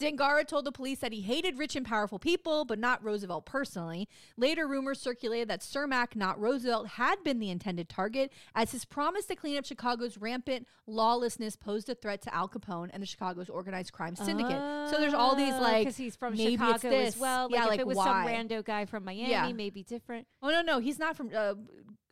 [0.00, 4.08] Zangara told the police that he hated rich and powerful people, but not Roosevelt personally.
[4.36, 9.26] Later, rumors circulated that Cermak, not Roosevelt, had been the intended target, as his promise
[9.26, 13.48] to clean up Chicago's rampant lawlessness posed a threat to Al Capone and the Chicago's
[13.48, 14.90] organized crime syndicate.
[14.90, 17.14] so there's all these like, because he's from Chicago this.
[17.14, 17.44] as well.
[17.44, 18.04] Like Yeah, if like it was why?
[18.04, 19.52] some rando guy from Miami, Yeah.
[19.52, 20.26] maybe different.
[20.42, 21.30] oh no, no, he's not from.
[21.34, 21.54] Uh,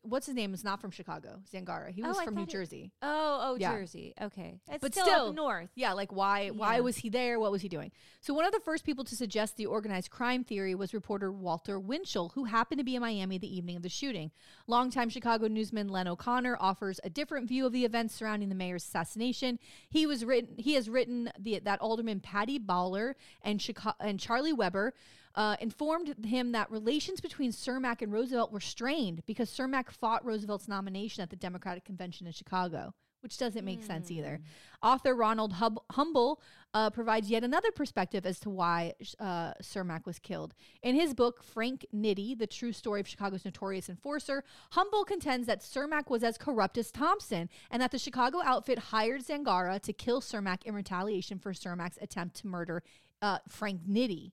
[0.09, 0.54] what's his name?
[0.54, 1.40] Is not from Chicago.
[1.52, 1.90] Zangara.
[1.90, 2.92] He Oh, was I from New thought it- Jersey.
[3.02, 3.72] Oh, oh, Yeah.
[3.72, 4.14] Jersey.
[4.20, 5.70] Okay, it's But still, still- up north.
[5.74, 6.80] Yeah, like why why Yeah.
[6.80, 7.38] was he there?
[7.38, 7.92] What was he doing?
[8.20, 11.78] So one of the first people to suggest the organized crime theory was reporter Walter
[11.78, 14.30] Winchell, who happened to be in Miami the evening of the shooting.
[14.66, 18.84] Longtime Chicago newsman Len O'Connor offers a different view of the events surrounding the mayor's
[18.84, 19.59] assassination.
[19.88, 24.52] He was written he has written the, that Alderman Paddy Bauler and Chicago, and Charlie
[24.52, 24.94] Weber
[25.35, 30.68] uh, informed him that relations between Cermak and Roosevelt were strained because Cermak fought Roosevelt's
[30.68, 34.41] nomination at the Democratic Convention in Chicago, which doesn't make sense either.
[34.83, 36.41] Author Ronald Hub- Humble
[36.74, 40.55] uh, provides yet another perspective as to why uh, Cermak was killed.
[40.83, 45.62] In his book, Frank Nitti, The True Story of Chicago's Notorious Enforcer, Humble contends that
[45.62, 50.20] Cermak was as corrupt as Thompson and that the Chicago outfit hired Zangara to kill
[50.20, 52.83] Cermak in retaliation for Cermak's attempt to murder
[53.20, 54.33] uh, Frank Nitti.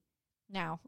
[0.55, 0.79] Now,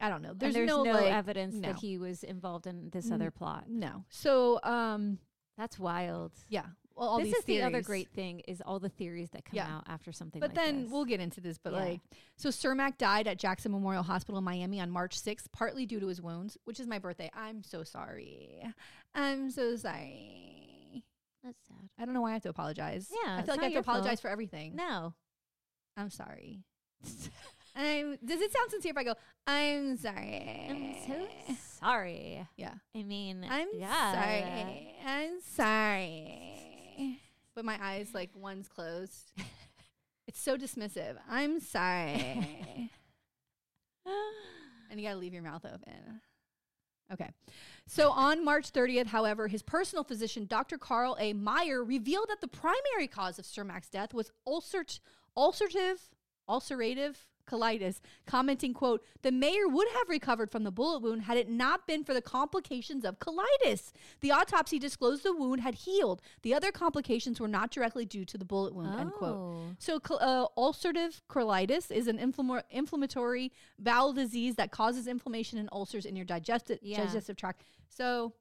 [0.00, 0.34] I don't know.
[0.34, 1.68] There's, There's, no, no, like- evidence no.
[1.72, 3.64] that he was involved in this other plot.
[3.68, 4.04] No.
[4.10, 5.18] So, um,
[5.58, 6.32] That's wild.
[6.48, 6.66] yeah.
[6.96, 9.78] Well, all this is the other great thing is all the theories that come Yeah.
[9.78, 10.38] out after something.
[10.38, 10.92] But like then this.
[10.92, 11.58] we'll get into this.
[11.58, 11.78] But Yeah.
[11.80, 12.00] like,
[12.36, 16.06] so Cermak died at Jackson Memorial Hospital in Miami on March 6th, partly due to
[16.06, 17.30] his wounds, which is my birthday.
[17.34, 18.62] I'm so sorry.
[19.14, 21.02] I'm so sorry.
[21.42, 21.88] That's sad.
[21.98, 23.10] I don't know why I have to apologize.
[23.24, 23.96] Yeah, I feel like I have to your fault.
[23.98, 24.76] apologize for everything.
[24.76, 25.14] No.
[25.96, 26.60] I'm sorry.
[27.76, 28.16] I'm.
[28.24, 29.14] Does it sound sincere if I go?
[29.46, 30.66] I'm sorry.
[30.70, 32.46] I'm so sorry.
[32.56, 32.74] Yeah.
[32.94, 34.12] I mean, I'm yeah.
[34.12, 34.96] sorry.
[35.04, 37.20] I'm sorry.
[37.54, 39.32] But my eyes, like one's closed.
[40.26, 41.16] it's so dismissive.
[41.28, 42.90] I'm sorry.
[44.90, 46.20] and you gotta leave your mouth open.
[47.12, 47.30] Okay.
[47.86, 50.78] So on March 30th, however, his personal physician, Dr.
[50.78, 51.32] Carl A.
[51.32, 55.00] Meyer, revealed that the primary cause of Cermak's death was ulcert,
[55.36, 55.98] ulcerative,
[56.48, 57.16] ulcerative
[57.46, 61.86] colitis, commenting, quote, the mayor would have recovered from the bullet wound had it not
[61.86, 63.92] been for the complications of colitis.
[64.20, 66.22] The autopsy disclosed the wound had healed.
[66.42, 69.36] The other complications were not directly due to the bullet wound, end quote.
[69.36, 69.62] Oh.
[69.78, 76.16] So, uh, ulcerative colitis is an inflammatory bowel disease that causes inflammation and ulcers in
[76.16, 77.04] your digestive Yeah.
[77.04, 77.62] digestive tract.
[77.88, 78.34] So,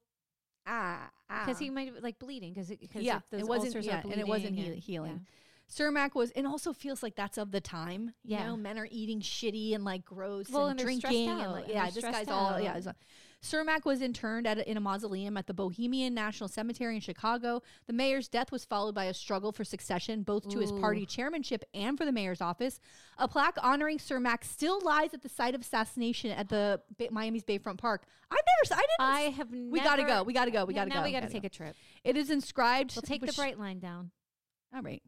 [0.65, 1.59] ah, Because ah.
[1.59, 4.29] he might have like bleeding because yeah, it wasn't ulcers yeah, are bleeding and it
[4.29, 5.11] wasn't healing.
[5.11, 5.42] yeah.
[5.71, 8.13] Cermak was, and also feels like that's of the time.
[8.23, 8.47] You Yeah.
[8.47, 11.67] know, men are eating shitty and like gross Well, and, and drinking and out, like
[11.67, 12.77] yeah, this guy's stressed all yeah.
[12.85, 12.95] out.
[13.41, 17.61] Cermak was interned at a, in a mausoleum at the Bohemian National Cemetery in Chicago.
[17.87, 21.65] The mayor's death was followed by a struggle for succession, both to his party chairmanship
[21.73, 22.79] and for the mayor's office.
[23.17, 26.79] A plaque honoring Cermak still lies at the site of assassination at the
[27.11, 28.05] Miami's Bayfront Park.
[28.31, 28.37] I've
[28.69, 29.13] never, I didn't.
[29.15, 29.49] I have.
[29.51, 30.23] we gotta go.
[30.23, 30.63] We gotta go.
[30.63, 31.03] We Yeah, gotta now go.
[31.03, 31.47] we gotta gotta take go.
[31.47, 31.75] a trip.
[32.05, 32.95] It is inscribed.
[32.95, 34.11] We'll take the bright line down.
[34.73, 35.03] All right,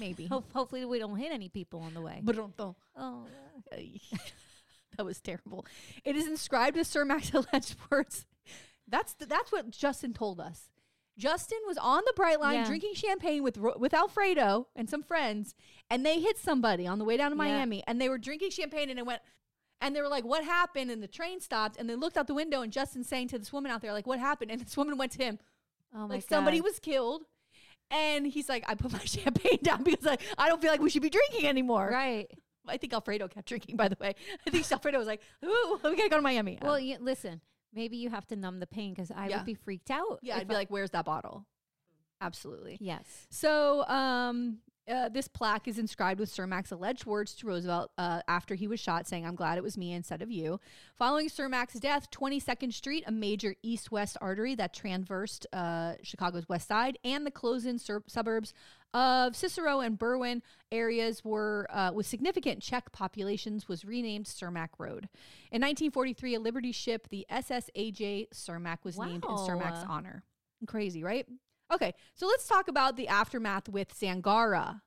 [0.00, 0.26] maybe.
[0.26, 2.20] Ho- hopefully, we don't hit any people on the way.
[2.22, 2.74] Ba-dum-dum.
[2.96, 3.26] Oh,
[4.96, 5.66] that was terrible.
[6.04, 8.26] It is inscribed as Cermak's alleged words.
[8.86, 10.70] That's th- that's what Justin told us.
[11.18, 12.66] Justin was on the Bright Line Yeah.
[12.66, 15.54] drinking champagne with Ro- with Alfredo and some friends,
[15.90, 17.42] and they hit somebody on the way down to Yeah.
[17.56, 19.22] Miami, and they were drinking champagne, and it went.
[19.80, 22.34] And they were like, "What happened?" And the train stopped, and they looked out the
[22.34, 24.96] window, and Justin saying to this woman out there, "Like, what happened?" And this woman
[24.98, 25.38] went to him,
[25.94, 27.22] oh my like somebody was killed,
[27.90, 30.90] and he's like, "I put my champagne down because I, I don't feel like we
[30.90, 32.26] should be drinking anymore." right.
[32.70, 34.14] I think Alfredo kept drinking, by the way.
[34.46, 36.58] I think Alfredo was like, ooh, we gotta go to Miami.
[36.60, 37.40] Well, you, listen.
[37.72, 39.38] Maybe you have to numb the pain because I Yeah.
[39.38, 40.18] would be freaked out.
[40.22, 41.46] yeah, if I'd be I- like, where's that bottle?
[42.20, 42.76] Absolutely.
[42.80, 43.04] yes.
[43.30, 44.58] So, um,
[44.88, 48.80] uh, this plaque is inscribed with Cermak's alleged words to Roosevelt uh, after he was
[48.80, 50.60] shot, saying, I'm glad it was me instead of you.
[50.96, 56.68] Following Cermak's death, 22nd Street, a major east west artery that traversed uh, Chicago's west
[56.68, 58.54] side, and the close in sur- suburbs
[58.94, 60.40] of Cicero and Berwyn
[60.72, 65.08] areas were uh, with significant Czech populations was renamed Cermak Road.
[65.52, 69.86] In 1943, a Liberty ship, the SS AJ Cermak, was named in Cermak's Wow.
[69.90, 70.24] honor.
[70.66, 71.26] Crazy, right?
[71.72, 74.80] Okay, so let's talk about the aftermath with Zangara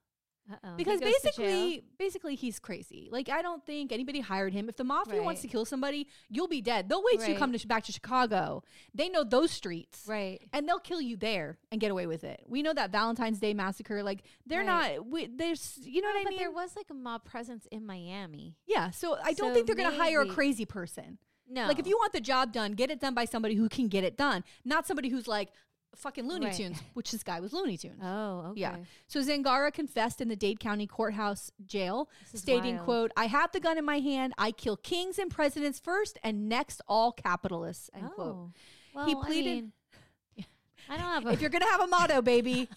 [0.51, 0.75] Uh-oh.
[0.75, 3.07] Because basically, basically he's crazy.
[3.11, 4.67] Like I don't think anybody hired him.
[4.67, 6.89] If the mafia wants to kill somebody, you'll be dead.
[6.89, 8.63] They'll wait till you come to, back to Chicago.
[8.93, 10.41] They know those streets, right.
[10.51, 12.43] and they'll kill you there and get away with it.
[12.47, 14.01] We know that Valentine's Day massacre.
[14.03, 14.97] Like they're Right.
[14.97, 15.05] not.
[15.07, 16.23] We, there's, you know No, what I mean?
[16.25, 16.39] but mean?
[16.39, 18.55] there was like a mob presence in Miami.
[18.67, 18.89] yeah.
[18.89, 21.19] So I don't So think they're gonna hire a crazy person.
[21.47, 21.67] No.
[21.67, 24.03] Like if you want the job done, get it done by somebody who can get
[24.03, 25.49] it done, not somebody who's like
[25.95, 26.55] fucking Looney Right.
[26.55, 27.99] Tunes, which this guy was Looney Tunes.
[28.01, 28.61] Oh, okay.
[28.61, 28.77] Yeah.
[29.07, 32.85] So Zangara confessed in the Dade County Courthouse jail, stating, wild.
[32.85, 34.33] quote, I have the gun in my hand.
[34.37, 38.35] I kill kings and presidents first and next all capitalists, end quote.
[38.35, 38.51] Oh.
[38.95, 40.45] Well, He I pleaded- mean,
[40.89, 41.29] I don't have a.
[41.33, 42.67] If you're going to have a motto, baby.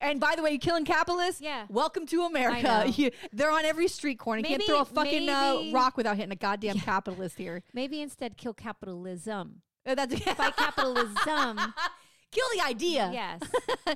[0.00, 1.40] And by the way, you killing capitalists?
[1.40, 1.66] Yeah.
[1.68, 2.84] Welcome to America.
[2.94, 4.40] You- they're on every street corner.
[4.40, 7.62] You can't throw a fucking uh, rock without hitting a goddamn capitalist here.
[7.72, 9.62] maybe instead kill capitalism.
[9.88, 11.14] Uh, That's Fight capitalism.
[12.30, 13.10] Kill the idea.
[13.10, 13.40] yes.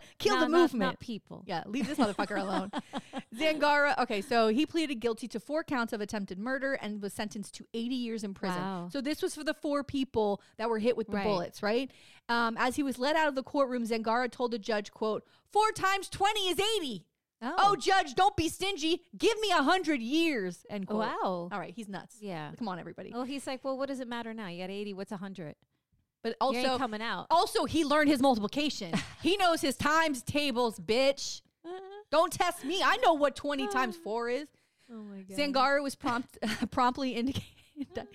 [0.18, 0.93] Kill No, the movement.
[0.93, 1.45] Not people.
[1.47, 2.70] Yeah, leave this motherfucker alone.
[3.36, 7.55] Zangara, okay, so he pleaded guilty to four counts of attempted murder and was sentenced
[7.57, 8.59] to 80 years in prison.
[8.62, 8.88] Wow.
[8.90, 11.24] So this was for the four people that were hit with the Right.
[11.26, 11.90] bullets, right?
[12.30, 15.70] Um, as he was led out of the courtroom, Zangara told the judge, quote, four
[15.72, 17.05] times 20 is 80.
[17.45, 19.03] Oh, judge, don't be stingy.
[19.18, 20.64] Give me a hundred years.
[20.70, 21.01] End quote.
[21.01, 21.49] wow.
[21.53, 22.16] All right, he's nuts.
[22.20, 22.53] Yeah.
[22.57, 23.11] Come on, everybody.
[23.12, 24.47] Well, he's like, well, what does it matter now?
[24.47, 24.95] You got 80.
[24.95, 25.57] What's a 100?
[26.23, 27.27] But also, coming out.
[27.31, 28.93] also, he learned his multiplication.
[29.23, 31.43] he knows his times tables, bitch.
[31.64, 31.81] Uh-huh.
[32.11, 32.81] Don't test me.
[32.83, 33.73] I know what 20 uh-huh.
[33.73, 34.49] times 4 is.
[34.93, 35.37] Oh my god.
[35.37, 36.39] Zangara was prompt,
[36.70, 38.07] promptly indicated.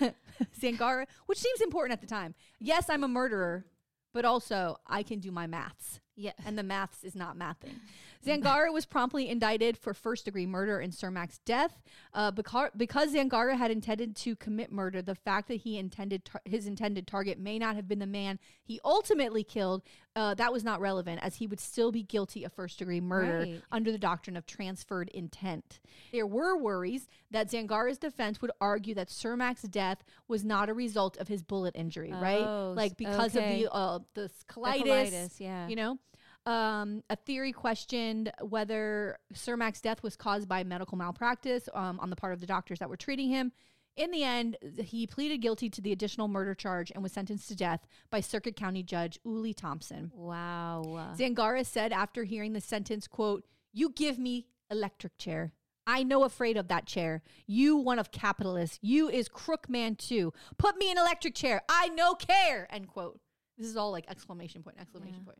[0.60, 2.34] Zangara, which seems important at the time.
[2.58, 3.64] Yes, I'm a murderer,
[4.12, 6.00] but also I can do my maths.
[6.16, 6.32] Yeah.
[6.44, 7.80] And the maths is not mathing.
[8.24, 11.82] Zangara was promptly indicted for first degree murder in Cermak's death.
[12.12, 16.40] Uh, because, because Zangara had intended to commit murder, the fact that he intended tar-
[16.44, 19.82] his intended target may not have been the man he ultimately killed,
[20.16, 23.38] uh, that was not relevant, as he would still be guilty of first degree murder
[23.40, 23.62] Right.
[23.72, 25.80] under the doctrine of transferred intent.
[26.12, 31.16] There were worries that Zangara's defense would argue that Cermak's death was not a result
[31.18, 32.44] of his bullet injury, right?
[32.46, 33.64] Oh, s- Like because okay.
[33.64, 35.68] of the uh, the The colitis, colitis, yeah.
[35.68, 35.98] you know.
[36.46, 42.10] Um, a theory questioned whether Sir Cermak's death was caused by medical malpractice um, on
[42.10, 43.52] the part of the doctors that were treating him.
[43.96, 47.54] In the end, he pleaded guilty to the additional murder charge and was sentenced to
[47.56, 50.10] death by Circuit County Judge Uli Thompson.
[50.14, 51.12] Wow.
[51.16, 55.52] Zangara said after hearing the sentence, quote, You give me electric chair.
[55.86, 57.22] I know afraid of that chair.
[57.46, 58.78] You one of capitalists.
[58.82, 60.32] You is crook man too.
[60.58, 61.62] Put me in electric chair.
[61.68, 62.66] I no care.
[62.74, 63.20] End quote.
[63.58, 65.24] This is all like exclamation point, exclamation Yeah.
[65.26, 65.38] point.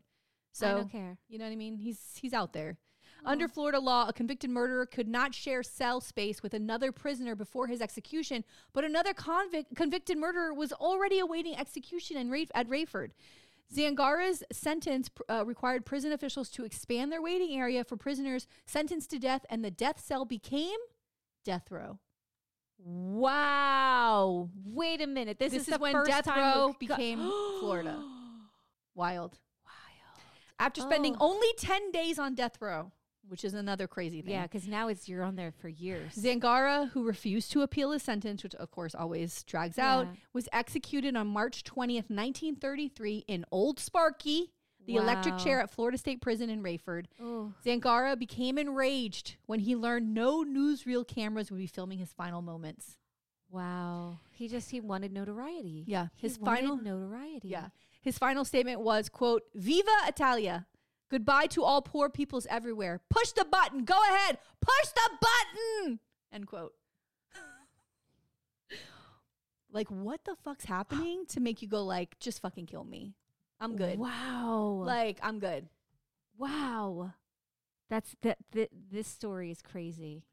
[0.61, 1.17] I So don't care.
[1.27, 1.77] you know what I mean?
[1.77, 2.77] He's he's out there.
[3.25, 7.65] Under Florida law, a convicted murderer could not share cell space with another prisoner before
[7.65, 13.11] his execution, but another convict, convicted murderer was already awaiting execution in at Raiford.
[13.73, 19.17] Zangara's sentence uh, required prison officials to expand their waiting area for prisoners sentenced to
[19.17, 20.77] death, and the death cell became
[21.43, 21.97] death row.
[22.77, 24.49] Wow.
[24.65, 25.39] Wait a minute.
[25.39, 27.19] This, This, is, is, when death row became
[27.59, 28.03] Florida.
[28.93, 29.39] Wild.
[30.59, 31.31] After spending Oh.
[31.31, 32.91] only 10 days on death row,
[33.27, 34.31] which is another crazy thing.
[34.33, 36.13] Yeah, because now it's you're on there for years.
[36.15, 41.15] Zangara, who refused to appeal his sentence, which of course always drags out, was executed
[41.15, 44.51] on March 20th, 1933, in Old Sparky,
[44.85, 47.07] the electric chair at Florida State Prison in Raiford.
[47.19, 52.41] oh, Zangara became enraged when he learned no newsreel cameras would be filming his final
[52.43, 52.97] moments.
[53.49, 54.19] wow.
[54.31, 55.85] He just he wanted notoriety.
[55.87, 57.47] Yeah, his wanted final notoriety.
[57.47, 57.69] Yeah.
[58.05, 60.67] His final statement was, quote, Viva Italia.
[61.09, 63.01] Goodbye to all poor peoples everywhere.
[63.09, 63.83] Push the button.
[63.83, 64.37] Go ahead.
[64.61, 65.99] Push the button.
[66.31, 66.73] End quote.
[69.71, 73.15] like, what the fuck's happening to make you go like, just fucking kill me?
[73.59, 73.97] I'm good.
[73.97, 74.83] Wow.
[74.85, 75.67] Like, I'm good.
[76.37, 77.11] wow.
[77.89, 78.37] That's that.
[78.51, 80.25] Th- this story is crazy.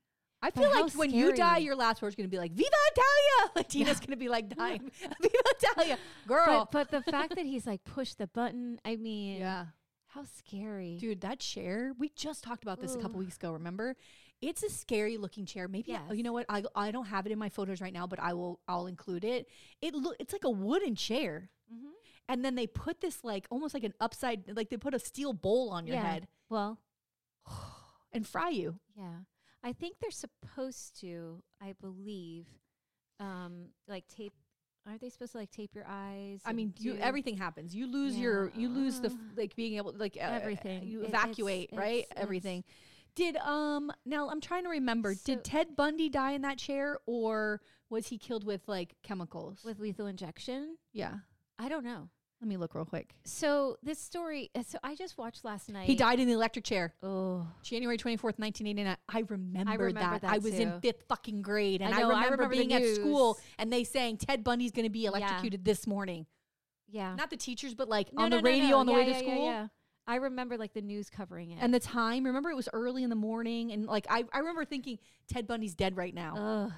[0.42, 3.52] I feel like when you die, your last word's gonna be like, Viva Italia.
[3.56, 4.90] Like Tina's gonna be like dying.
[5.22, 5.98] Viva Italia.
[6.26, 6.68] Girl.
[6.70, 8.80] But but the fact that he's like push the button.
[8.84, 9.66] I mean, yeah.
[10.08, 10.98] How scary.
[11.00, 13.96] Dude, that chair, we just talked about this a couple weeks ago, remember?
[14.42, 15.68] It's a scary looking chair.
[15.68, 16.44] Maybe I- you know what?
[16.48, 19.24] I I don't have it in my photos right now, but I will I'll include
[19.24, 19.48] it.
[19.80, 21.48] It look it's like a wooden chair.
[21.72, 21.92] Mhm.
[22.28, 25.32] And then they put this like almost like an upside like they put a steel
[25.32, 26.10] bowl on your yeah.
[26.12, 26.78] head Well,
[28.12, 28.78] and fry you.
[28.96, 29.20] yeah.
[29.64, 31.42] I think they're supposed to.
[31.60, 32.46] I believe,
[33.20, 34.32] um, like tape.
[34.86, 36.40] Aren't they supposed to like tape your eyes?
[36.44, 37.74] I mean, you everything happens.
[37.74, 40.82] You lose your you lose the f- like being able like uh, Everything.
[40.84, 41.98] You It- it's- evacuate, right?
[41.98, 42.64] it's- it's- everything.
[43.14, 45.14] Did um now I'm trying to remember.
[45.14, 47.60] So- did Ted Bundy die in that chair or
[47.90, 49.62] was he killed with like chemicals?
[49.64, 50.78] with lethal injection.
[50.92, 51.18] yeah.
[51.60, 52.08] I don't know.
[52.42, 53.14] Let me look real quick.
[53.22, 54.50] So this story.
[54.56, 55.86] uh, So I just watched last night.
[55.86, 56.92] He died in the electric chair.
[57.00, 58.96] Oh, January 24th, 1989.
[59.08, 60.22] I remember, remember that.
[60.22, 61.82] that I was in fifth fucking grade.
[61.82, 64.86] And I, know, I remember, remember being at school and they saying Ted Bundy's going
[64.86, 66.26] to be electrocuted this morning.
[66.88, 67.14] yeah.
[67.14, 69.06] Not the teachers, but like No, on no, the no, radio on the Yeah, way
[69.06, 69.44] yeah, to yeah, school.
[69.46, 69.66] yeah.
[70.08, 71.58] I remember like the news covering it.
[71.60, 73.70] And the time, remember it was early in the morning.
[73.70, 74.98] And like, I, I remember thinking
[75.32, 76.34] Ted Bundy's dead right now.
[76.36, 76.72] Ugh.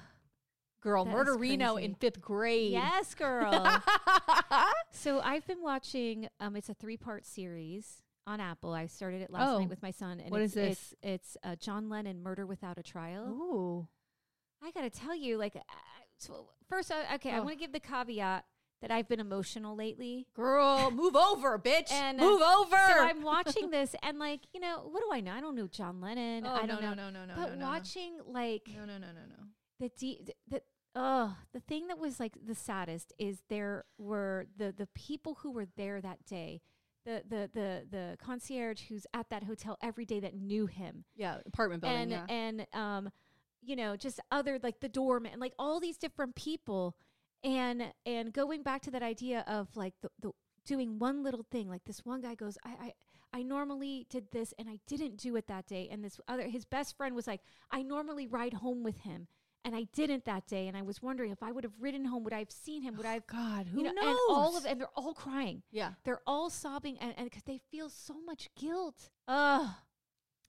[0.85, 1.85] Girl, that Murder is Reno crazy.
[1.87, 2.71] in fifth grade.
[2.71, 3.81] yes, girl.
[4.91, 6.27] so I've been watching.
[6.39, 8.71] Um, it's a three-part series on Apple.
[8.71, 9.57] I started it last Oh.
[9.59, 10.19] night with my son.
[10.19, 10.93] And What it's, is this?
[11.01, 13.25] It's it's uh, John Lennon, Murder Without a Trial.
[13.27, 13.87] Ooh.
[14.63, 15.59] I gotta tell you, like, uh,
[16.17, 17.43] so first, uh, okay, I Oh.
[17.43, 18.45] want to give the caveat
[18.81, 20.27] that I've been emotional lately.
[20.35, 21.91] Girl, move over, bitch.
[21.91, 22.75] And, uh, move over.
[22.75, 25.31] So I'm watching this, and like, you know, what do I know?
[25.33, 26.45] I don't know John Lennon.
[26.45, 27.09] Oh, I no, don't no, know.
[27.09, 27.65] no, no, no, but no, no, no.
[27.65, 29.43] watching like No, no, no, no, no.
[29.79, 30.61] the de- the
[30.95, 35.51] oh the thing that was like the saddest is there were the the people who
[35.51, 36.61] were there that day
[37.05, 41.37] the the the the concierge who's at that hotel every day that knew him Yeah,
[41.45, 42.01] apartment building.
[42.01, 42.25] and yeah.
[42.29, 43.09] and um
[43.61, 46.95] you know just other like the doorman like all these different people
[47.43, 50.31] and and going back to that idea of like the, the
[50.65, 52.93] doing one little thing like this one guy goes I, I
[53.33, 56.63] I normally did this and I didn't do it that day and this other his
[56.65, 59.27] best friend was like I normally ride home with him
[59.65, 62.23] and I didn't that day and I was wondering if I would have ridden home
[62.23, 64.05] would I have seen him would I have God, who you know knows?
[64.05, 65.91] and all of and they're all crying yeah.
[66.05, 69.67] they're all sobbing and and because they feel so much guilt ugh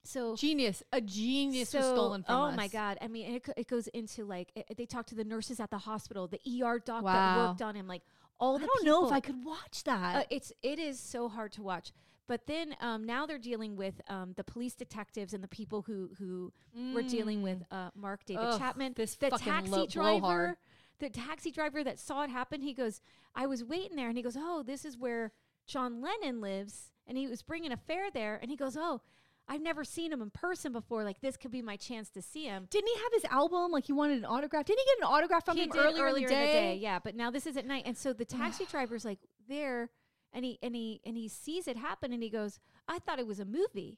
[0.07, 0.83] so Genius.
[0.93, 2.53] A genius was stolen from oh us.
[2.53, 2.97] Oh my god!
[3.01, 5.77] I mean, it, it goes into like it, they talk to the nurses at the
[5.77, 8.03] hospital, the ER doc that worked on him, like
[8.39, 8.67] all I the.
[8.67, 9.11] don't know if.
[9.11, 10.15] I could watch that.
[10.15, 11.91] Uh, it's it is so hard to watch.
[12.27, 16.09] But then um, now they're dealing with um, the police detectives and the people who
[16.19, 16.51] who
[16.93, 18.53] were dealing with uh, Mark David Mm.
[18.53, 20.19] Ugh, Chapman, this the taxi lo- driver.
[20.19, 20.55] blowhard.
[20.99, 23.01] The taxi driver that saw it happen, he goes,
[23.35, 25.31] "I was waiting there," and he goes, "Oh, this is where
[25.65, 29.01] John Lennon lives," and he was bringing a fare there, and he goes, "Oh."
[29.49, 31.05] I've never seen him in person before.
[31.05, 32.67] Like this could be my chance to see him.
[32.69, 33.71] Didn't he have his album?
[33.71, 34.65] Like he wanted an autograph.
[34.65, 36.75] Didn't he get an autograph from he him earlier, earlier in the day?
[36.81, 39.89] Yeah, but now this is at night, and so the taxi driver's like there,
[40.37, 43.27] and he and he and he sees it happen, and he goes, "I thought it
[43.27, 43.97] was a movie."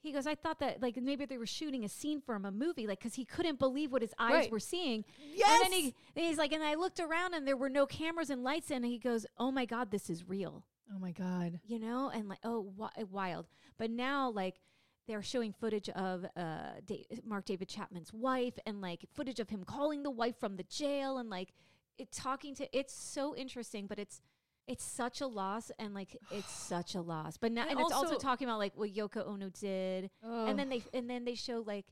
[0.00, 2.86] He goes, "I thought that like maybe they were shooting a scene from a movie,
[2.86, 4.50] like because he couldn't believe what his eyes Right.
[4.52, 5.04] were seeing."
[5.34, 5.48] Yes.
[5.50, 8.30] And then he and he's like, and I looked around, and there were no cameras
[8.30, 10.64] and lights, and he goes, "Oh my god, this is real."
[10.94, 11.58] oh my god.
[11.64, 13.46] you know, and like, oh, wi- wild.
[13.78, 14.60] But now, like,
[15.08, 19.64] they're showing footage of uh, da- Mark David Chapman's wife and like footage of him
[19.64, 21.54] calling the wife from the jail and like
[21.98, 22.76] it talking to.
[22.76, 24.20] It's so interesting, but it's
[24.68, 27.36] it's such a loss, and like it's such a loss.
[27.36, 30.58] But now, And and, it's also also- talking about like what Yoko Ono did, and
[30.58, 31.86] then they and then they show like,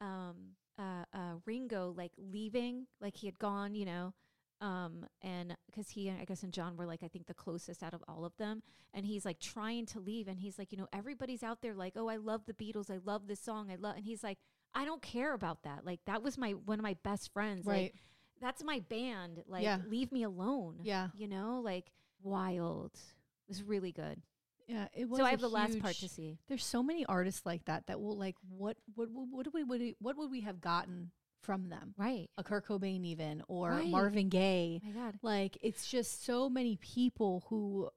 [0.00, 4.14] um, uh, uh, Ringo like leaving, like he had gone, you know,
[4.60, 7.94] um, and because he, I guess, and John were like I think the closest out
[7.94, 8.62] of all of them,
[8.94, 11.94] and he's like trying to leave, and he's like, you know, everybody's out there like,
[11.96, 14.38] oh, I love the Beatles, I love this song, I love, and he's like,
[14.74, 17.76] I don't care about that, like that was my one of my best friends, like
[17.76, 17.94] right.
[18.40, 19.42] that's my band.
[19.48, 19.78] Like, Yeah.
[19.88, 20.80] leave me alone.
[20.82, 21.08] Yeah.
[21.16, 21.90] You know, like
[22.22, 22.92] wild.
[22.94, 24.22] It was really good.
[24.68, 25.18] Yeah, it was.
[25.18, 26.38] So I have the last part to see.
[26.48, 29.64] There's so many artists like that that will like what what what, what do we
[29.64, 31.10] what, what would we have gotten
[31.42, 31.94] from them?
[31.96, 32.28] Right.
[32.38, 33.90] A Kurt Cobain even or Right.
[33.90, 34.80] Marvin Gaye.
[34.84, 35.18] Oh my God.
[35.22, 37.90] Like it's just so many people who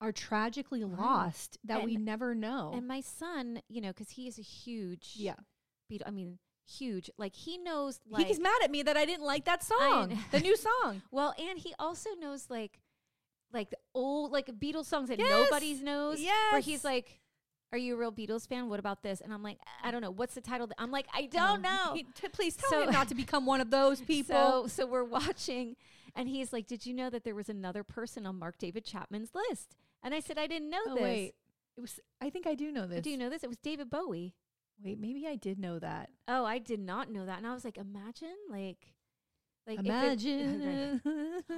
[0.00, 0.98] are tragically Right.
[0.98, 2.72] lost that we never know.
[2.74, 5.34] And my son, you know, because he is a huge, yeah,
[5.90, 7.10] Beatle, I mean, huge.
[7.18, 10.40] Like he knows, like, he's mad at me that I didn't like that song, the
[10.40, 11.02] new song.
[11.10, 12.78] well, and he also knows like,
[13.52, 15.28] like the old like Beatles songs that Yes.
[15.30, 16.20] nobody's knows.
[16.50, 17.20] Where he's like,
[17.72, 18.68] "Are you a real Beatles fan?
[18.68, 20.10] What about this?" And I'm like, "I don't know.
[20.10, 22.92] What's the title?" I'm like, "I don't Um, know." he- t- please tell So- him
[22.92, 24.34] not to become one of those people.
[24.34, 25.76] So so we're watching
[26.14, 29.30] and he's like, Did you know that there was another person on Mark David Chapman's
[29.34, 29.76] list?
[30.02, 31.02] And I said, I didn't know oh this.
[31.02, 31.34] wait,
[31.76, 32.00] it was.
[32.20, 33.02] I think I do know this.
[33.02, 33.42] Do you know this?
[33.44, 34.34] It was David Bowie.
[34.82, 36.10] Wait, maybe I did know that.
[36.28, 37.38] Oh, I did not know that.
[37.38, 38.94] And I was like, imagine like
[39.68, 41.00] like if it- Imagine.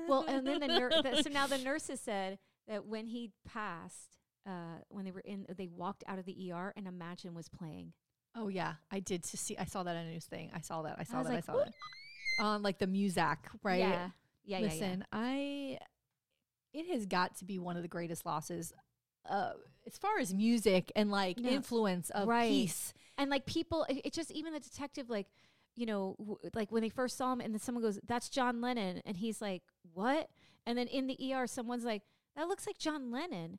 [0.08, 2.38] well, and then the, nur- the so now the nurses said
[2.68, 6.72] that when he passed, uh, when they were in, they walked out of the ER
[6.76, 7.92] and Imagine was playing.
[8.36, 9.56] Oh yeah, I did to see.
[9.56, 10.50] I saw that on a news thing.
[10.54, 10.96] I saw that.
[10.98, 11.34] I saw was that.
[11.34, 11.72] like, I saw that.
[12.40, 13.78] On like the Muzak, right?
[13.80, 14.10] Yeah,
[14.44, 15.78] yeah, yeah, Listen, I.
[16.72, 18.72] It has got to be one of the greatest losses,
[19.28, 19.54] uh,
[19.86, 21.50] as far as music and like No.
[21.50, 22.48] influence of Right.
[22.48, 22.92] peace.
[23.18, 25.26] and like people it, it just even the detective like
[25.80, 28.60] you know w- like when they first saw him and then someone goes that's john
[28.60, 29.00] lennon.
[29.06, 29.62] And he's like
[29.94, 30.28] what?
[30.66, 32.02] And then in the er someone's like
[32.36, 33.58] that looks like john lennon.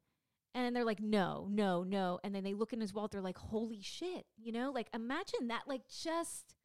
[0.53, 2.19] And they're like no no no.
[2.23, 4.71] And then they look in his wallet they're like holy shit you know?
[4.71, 6.55] Like imagine that like just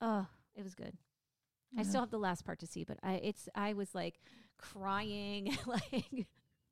[0.00, 0.96] oh, it was good.
[1.78, 4.20] I still have the last part to see but i it's i was like
[4.58, 6.26] crying like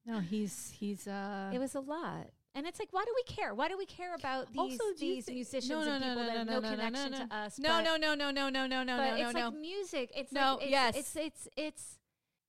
[0.07, 1.07] No, he's he's.
[1.09, 3.86] uh it was a lot and it's like why do we care why do we
[3.86, 7.12] care about these Also, these musicians No, no, and people no, that have no, connection
[7.28, 10.11] to us no, no, no, no, no, no, no, no, but no, it's like music
[10.16, 10.96] it's No, like, it's, yes.
[10.96, 11.98] it's it's it's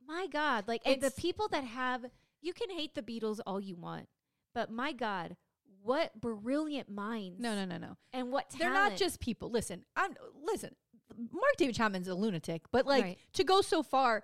[0.07, 2.05] my god like the people that have
[2.41, 4.07] you can hate the beatles all you want
[4.53, 5.35] but my god
[5.83, 7.97] what brilliant minds No, no, no, no.
[8.13, 9.49] and what They're not just people.
[9.49, 10.11] Listen, I'm,
[10.45, 10.75] listen.
[11.17, 13.17] Mark David Chapman's a lunatic, but like Right.
[13.33, 14.23] to go so far,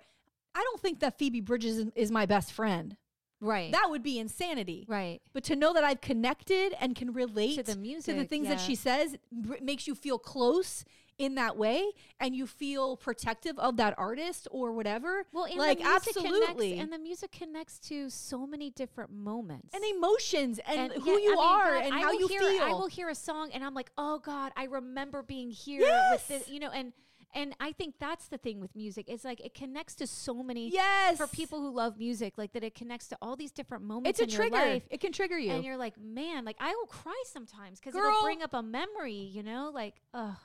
[0.54, 2.96] I don't think that Phoebe Bridgers is, is my best friend.
[3.40, 4.84] Right That would be insanity.
[4.88, 8.26] right But to know that I've connected and can relate to the music, to the
[8.26, 10.84] things that she says br- makes you feel close
[11.18, 15.24] in that way and you feel protective of that artist or whatever.
[15.32, 16.70] well and like absolutely.
[16.70, 21.10] connects, and the music connects to so many different moments and emotions and, And who
[21.10, 22.62] yeah, you I mean, are God, and I how you hear, feel.
[22.62, 25.88] I will hear a song and I'm like, oh God, I remember being here with
[25.88, 26.26] Yes!
[26.28, 26.92] this, you know, and
[27.34, 29.06] and I think that's the thing with music.
[29.08, 31.18] It's like it connects to so many yes.
[31.18, 34.20] for people who love music, like that it connects to all these different moments it's
[34.20, 34.56] a in trigger.
[34.56, 34.82] your life.
[34.90, 35.52] It can trigger you.
[35.52, 39.12] And you're like, man, like I will cry sometimes because it'll bring up a memory,
[39.12, 40.36] you know, like, ugh.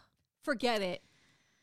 [0.44, 1.02] Forget it.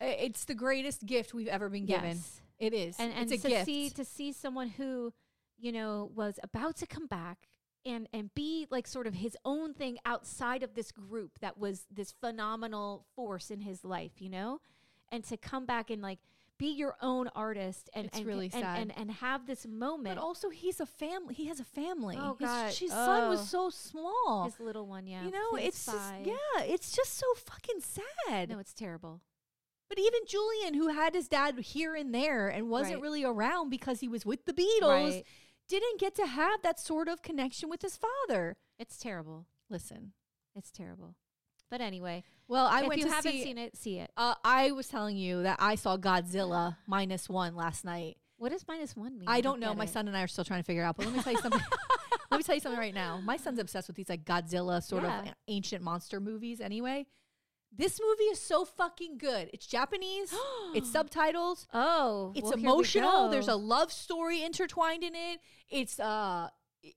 [0.00, 2.16] It's the greatest gift we've ever been given.
[2.16, 2.40] Yes.
[2.58, 2.96] It is.
[2.98, 3.66] and and it's a to gift.
[3.66, 5.12] see to see someone who
[5.58, 7.48] you know was about to come back
[7.86, 11.86] and and be like sort of his own thing outside of this group that was
[11.90, 14.60] this phenomenal force in his life you know
[15.12, 16.18] and to come back and like
[16.58, 18.78] be your own artist and It's and, really and, sad.
[18.80, 21.34] and and have this moment but also, he's a family.
[21.34, 22.16] He has a family.
[22.20, 22.74] Oh, his, God.
[22.74, 23.44] his son was Oh.
[23.44, 24.44] so small.
[24.44, 28.50] his little one yeah you know, it's just, yeah, it's just so fucking sad.
[28.50, 29.22] no it's terrible
[29.88, 33.02] But even Julian, who had his dad here and there and wasn't Right.
[33.02, 35.26] really around because he was with the Beatles, Right.
[35.66, 38.56] didn't get to have that sort of connection with his father.
[38.78, 40.12] it's terrible Listen,
[40.54, 41.16] it's terrible
[41.70, 43.00] but anyway well, I went.
[43.02, 43.04] To see it.
[43.04, 43.42] If you haven't see.
[43.44, 47.54] seen it see it uh, I was telling you that I saw Godzilla minus one
[47.54, 48.16] last night.
[48.38, 49.74] what does minus one mean I don't know.
[49.74, 49.90] My it.
[49.90, 50.96] son and I are still trying to figure it out.
[50.96, 51.60] But let me tell you something.
[52.30, 53.20] let me tell you something right now.
[53.22, 55.20] My son's obsessed with these like Godzilla sort Yeah.
[55.22, 56.60] of ancient monster movies.
[56.60, 57.06] Anyway,
[57.76, 59.48] this movie is so fucking good.
[59.52, 60.34] It's Japanese.
[60.74, 61.68] it's subtitles.
[61.72, 63.28] oh It's well, emotional.
[63.28, 65.38] There's a love story intertwined in it.
[65.68, 66.48] It's uh,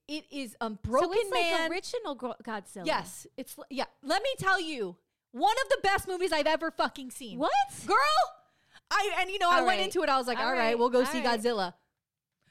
[0.07, 1.61] it is um broken so it's man.
[1.61, 2.85] like original Godzilla.
[2.85, 3.85] yes, it's yeah.
[4.01, 4.95] Let me tell you,
[5.31, 7.39] one of the best movies I've ever fucking seen.
[7.39, 7.51] What?
[7.85, 7.97] girl?
[8.91, 10.09] I and you know I All went into it.
[10.09, 10.79] I was like, All all right, right.
[10.79, 11.39] we'll go All see right.
[11.39, 11.73] Godzilla.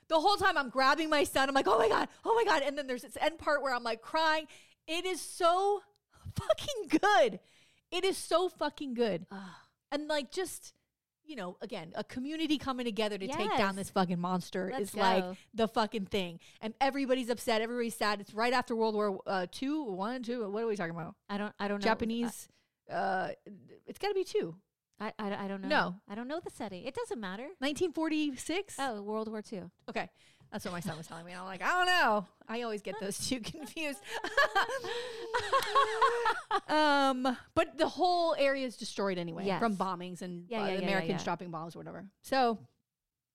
[0.08, 1.48] The whole time I'm grabbing my son.
[1.48, 2.62] I'm like, oh my god, oh my god.
[2.66, 4.46] And then there's this end part where I'm like crying.
[4.86, 5.82] It is so
[6.34, 7.40] fucking good.
[7.90, 9.26] It is so fucking good.
[9.90, 10.72] And like just
[11.32, 14.94] you know, again, a community coming together to take down this fucking monster Let's is
[14.94, 15.24] like
[15.54, 16.40] the fucking thing.
[16.60, 17.62] And everybody's upset.
[17.62, 18.20] Everybody's sad.
[18.20, 20.46] It's right after World War uh, Two, one, two.
[20.50, 21.14] What are we talking about?
[21.30, 21.54] I don't.
[21.58, 21.84] I don't know.
[21.84, 22.48] Japanese.
[22.92, 23.30] Uh,
[23.86, 24.56] it's got to be two.
[25.00, 25.68] I, I, I don't know.
[25.68, 25.94] No.
[26.06, 26.84] I don't know the setting.
[26.84, 27.44] It doesn't matter.
[27.60, 28.76] 1946.
[28.78, 29.62] Oh, World War II.
[29.88, 30.10] Okay.
[30.52, 31.32] That's what my son was telling me.
[31.32, 32.26] And I'm like, I don't know.
[32.46, 34.00] I always get those two confused.
[36.68, 39.60] um, but the whole area is destroyed anyway Yes.
[39.60, 41.24] from bombings and Yeah, uh, yeah, Americans yeah.
[41.24, 42.06] dropping bombs or whatever.
[42.20, 42.58] So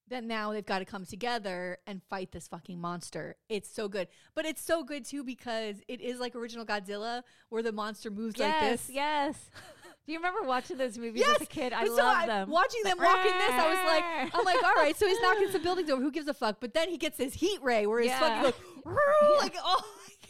[0.07, 3.35] then now they've got to come together and fight this fucking monster.
[3.49, 4.07] It's so good.
[4.35, 8.37] But it's so good too because it is like original Godzilla where the monster moves
[8.39, 8.89] like this.
[8.89, 9.49] Yes.
[10.07, 11.73] Do you remember watching those movies Yes, as a kid?
[11.73, 12.49] I so love them.
[12.49, 15.51] Watching them walk in this, I was like, I'm like, all right, so he's knocking
[15.51, 16.01] some buildings over.
[16.01, 16.57] Who gives a fuck?
[16.61, 18.19] But then he gets his heat ray where his Yeah.
[18.19, 18.51] fucking
[18.85, 18.93] goes,
[19.41, 19.83] like, oh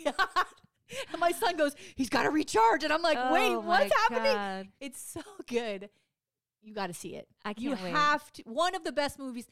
[0.04, 0.46] my god.
[1.12, 3.94] And my son goes, he's got to recharge, and I'm like, oh wait, Oh what's
[3.94, 4.34] happening?
[4.34, 4.68] God.
[4.80, 5.90] It's so good.
[6.64, 7.28] You got to see it.
[7.46, 7.92] I You can't wait.
[7.94, 8.44] have to.
[8.46, 9.46] One of the best movies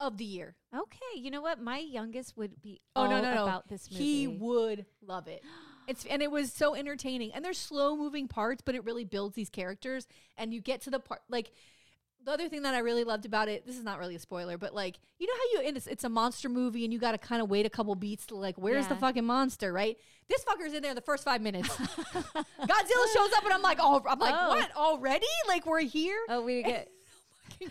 [0.00, 0.54] of the year.
[0.76, 1.60] Okay, you know what?
[1.62, 3.42] My youngest would be Oh all no, no, no!
[3.44, 4.04] about this movie.
[4.04, 5.42] He would love it.
[5.86, 7.32] It's and it was so entertaining.
[7.32, 10.06] And there's slow moving parts, but it really builds these characters.
[10.36, 11.52] And you get to the part like
[12.24, 13.64] the other thing that I really loved about it.
[13.66, 16.08] This is not really a spoiler, but like you know how you it's, it's a
[16.08, 18.86] monster movie and you got to kind of wait a couple beats to like where's
[18.88, 19.96] the fucking monster, right?
[20.28, 21.68] This fucker's in there the first five minutes.
[21.76, 24.48] Godzilla shows up and I'm like, oh, I'm like, Oh.
[24.48, 25.26] what already?
[25.46, 26.18] Like we're here?
[26.28, 26.88] oh, we get.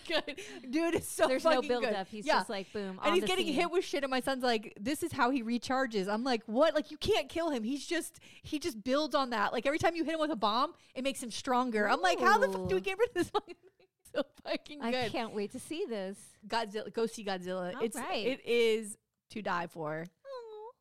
[0.08, 0.94] Good, dude.
[0.94, 1.30] It's so good.
[1.32, 1.94] There's no fucking build good.
[1.94, 2.08] up.
[2.08, 2.90] He's Yeah just like boom.
[2.90, 3.54] and on he's the getting scene.
[3.54, 6.74] hit with shit and my son's like this is how he recharges i'm like what
[6.74, 9.94] like you can't kill him he's just he just builds on that like every time
[9.96, 12.68] you hit him with a bomb it makes him stronger i'm like how the fuck
[12.68, 12.84] do we Ooh.
[12.84, 16.16] get rid of this fucking thing so fucking I good can't wait to see this.
[16.48, 18.26] godzilla go see godzilla All it's right.
[18.26, 18.96] it is
[19.30, 20.06] to die for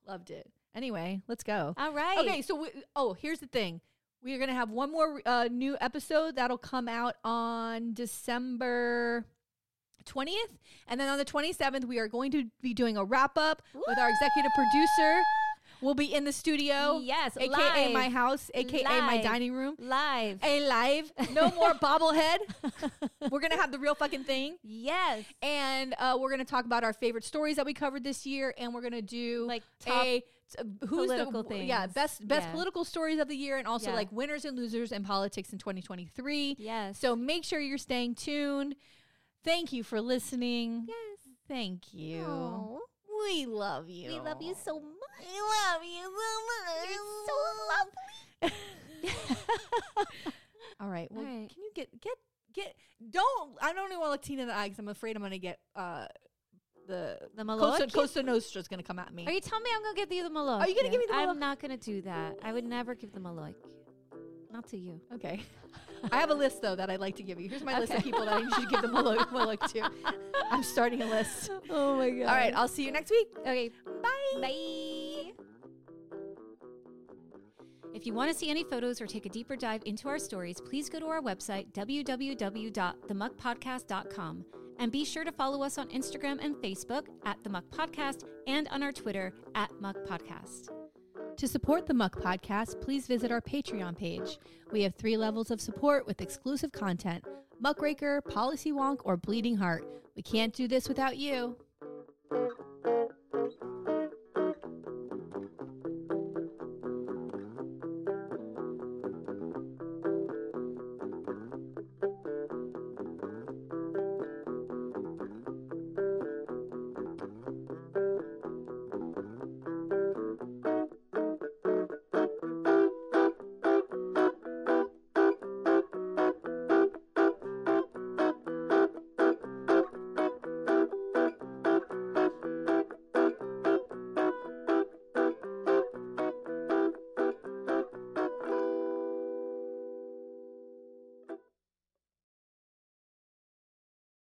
[0.07, 2.19] loved it anyway let's go All right.
[2.19, 3.81] okay so we, oh here's the thing
[4.25, 9.25] we are going to have one more uh, new episode that'll come out on december
[10.05, 10.57] 20th.
[10.87, 13.97] And then on the 27th, we are going to be doing a wrap up with
[13.97, 15.21] our executive producer.
[15.81, 16.99] We'll be in the studio.
[17.03, 17.91] Yes, AKA live.
[17.91, 19.75] my house, AKA my dining room.
[19.77, 20.39] Live.
[20.43, 21.11] A live.
[21.33, 22.37] No more bobblehead.
[23.31, 24.57] We're going to have the real fucking thing.
[24.63, 25.25] Yes.
[25.41, 28.53] And uh, we're going to talk about our favorite stories that we covered this year.
[28.57, 30.23] And we're going to do Like top a.
[30.51, 32.51] t- Who's political the, Yeah, best best Yeah.
[32.51, 33.95] political stories of the year, and also Yeah.
[33.95, 36.55] like winners and losers in politics in 2023.
[36.59, 36.99] Yes.
[36.99, 38.75] So make sure you're staying tuned.
[39.43, 40.85] Thank you for listening.
[40.87, 40.97] yes.
[41.47, 42.23] Thank you.
[42.23, 42.79] Aw.
[43.27, 44.09] We love you.
[44.11, 44.91] We love you so much.
[45.19, 46.89] We love you so much.
[48.41, 49.35] You're so lovely.
[50.79, 51.09] All right.
[51.11, 51.49] Well, All right.
[51.49, 52.13] can you get get
[52.53, 52.75] get?
[53.09, 53.55] Don't.
[53.61, 55.37] I don't even want to look Tina in the eye because I'm afraid I'm gonna
[55.37, 56.07] get uh
[56.87, 58.25] the The Costa, Malok?
[58.25, 59.25] Nostra is gonna come at me.
[59.25, 60.59] Are you telling me I'm gonna give you the Malok?
[60.61, 61.27] Are you gonna give me the Malok?
[61.29, 62.37] I'm not gonna do that.
[62.43, 63.55] I would never give the Malok.
[64.51, 64.99] Not to you.
[65.13, 65.41] okay.
[66.11, 67.49] I have a list though that I'd like to give you.
[67.49, 69.89] Here's my list of people that I should give the Moloch, Moloch to.
[70.51, 71.49] I'm starting a list.
[71.69, 72.27] Oh my god.
[72.27, 72.53] All right.
[72.55, 73.27] I'll see you next week.
[73.39, 73.69] Okay.
[74.01, 74.41] Bye.
[74.41, 75.31] Bye.
[77.93, 80.59] If you want to see any photos or take a deeper dive into our stories,
[80.59, 84.45] please go to our website, www.themuckpodcast.com.
[84.79, 88.67] And be sure to follow us on Instagram and Facebook at The Muck Podcast and
[88.69, 90.69] on our Twitter at Muck Podcast.
[91.37, 94.39] To support the Muck Podcast, please visit our Patreon page.
[94.71, 97.23] We have three levels of support with exclusive content
[97.59, 99.85] Muckraker, Policy Wonk, or Bleeding Heart.
[100.15, 101.57] We can't do this without you.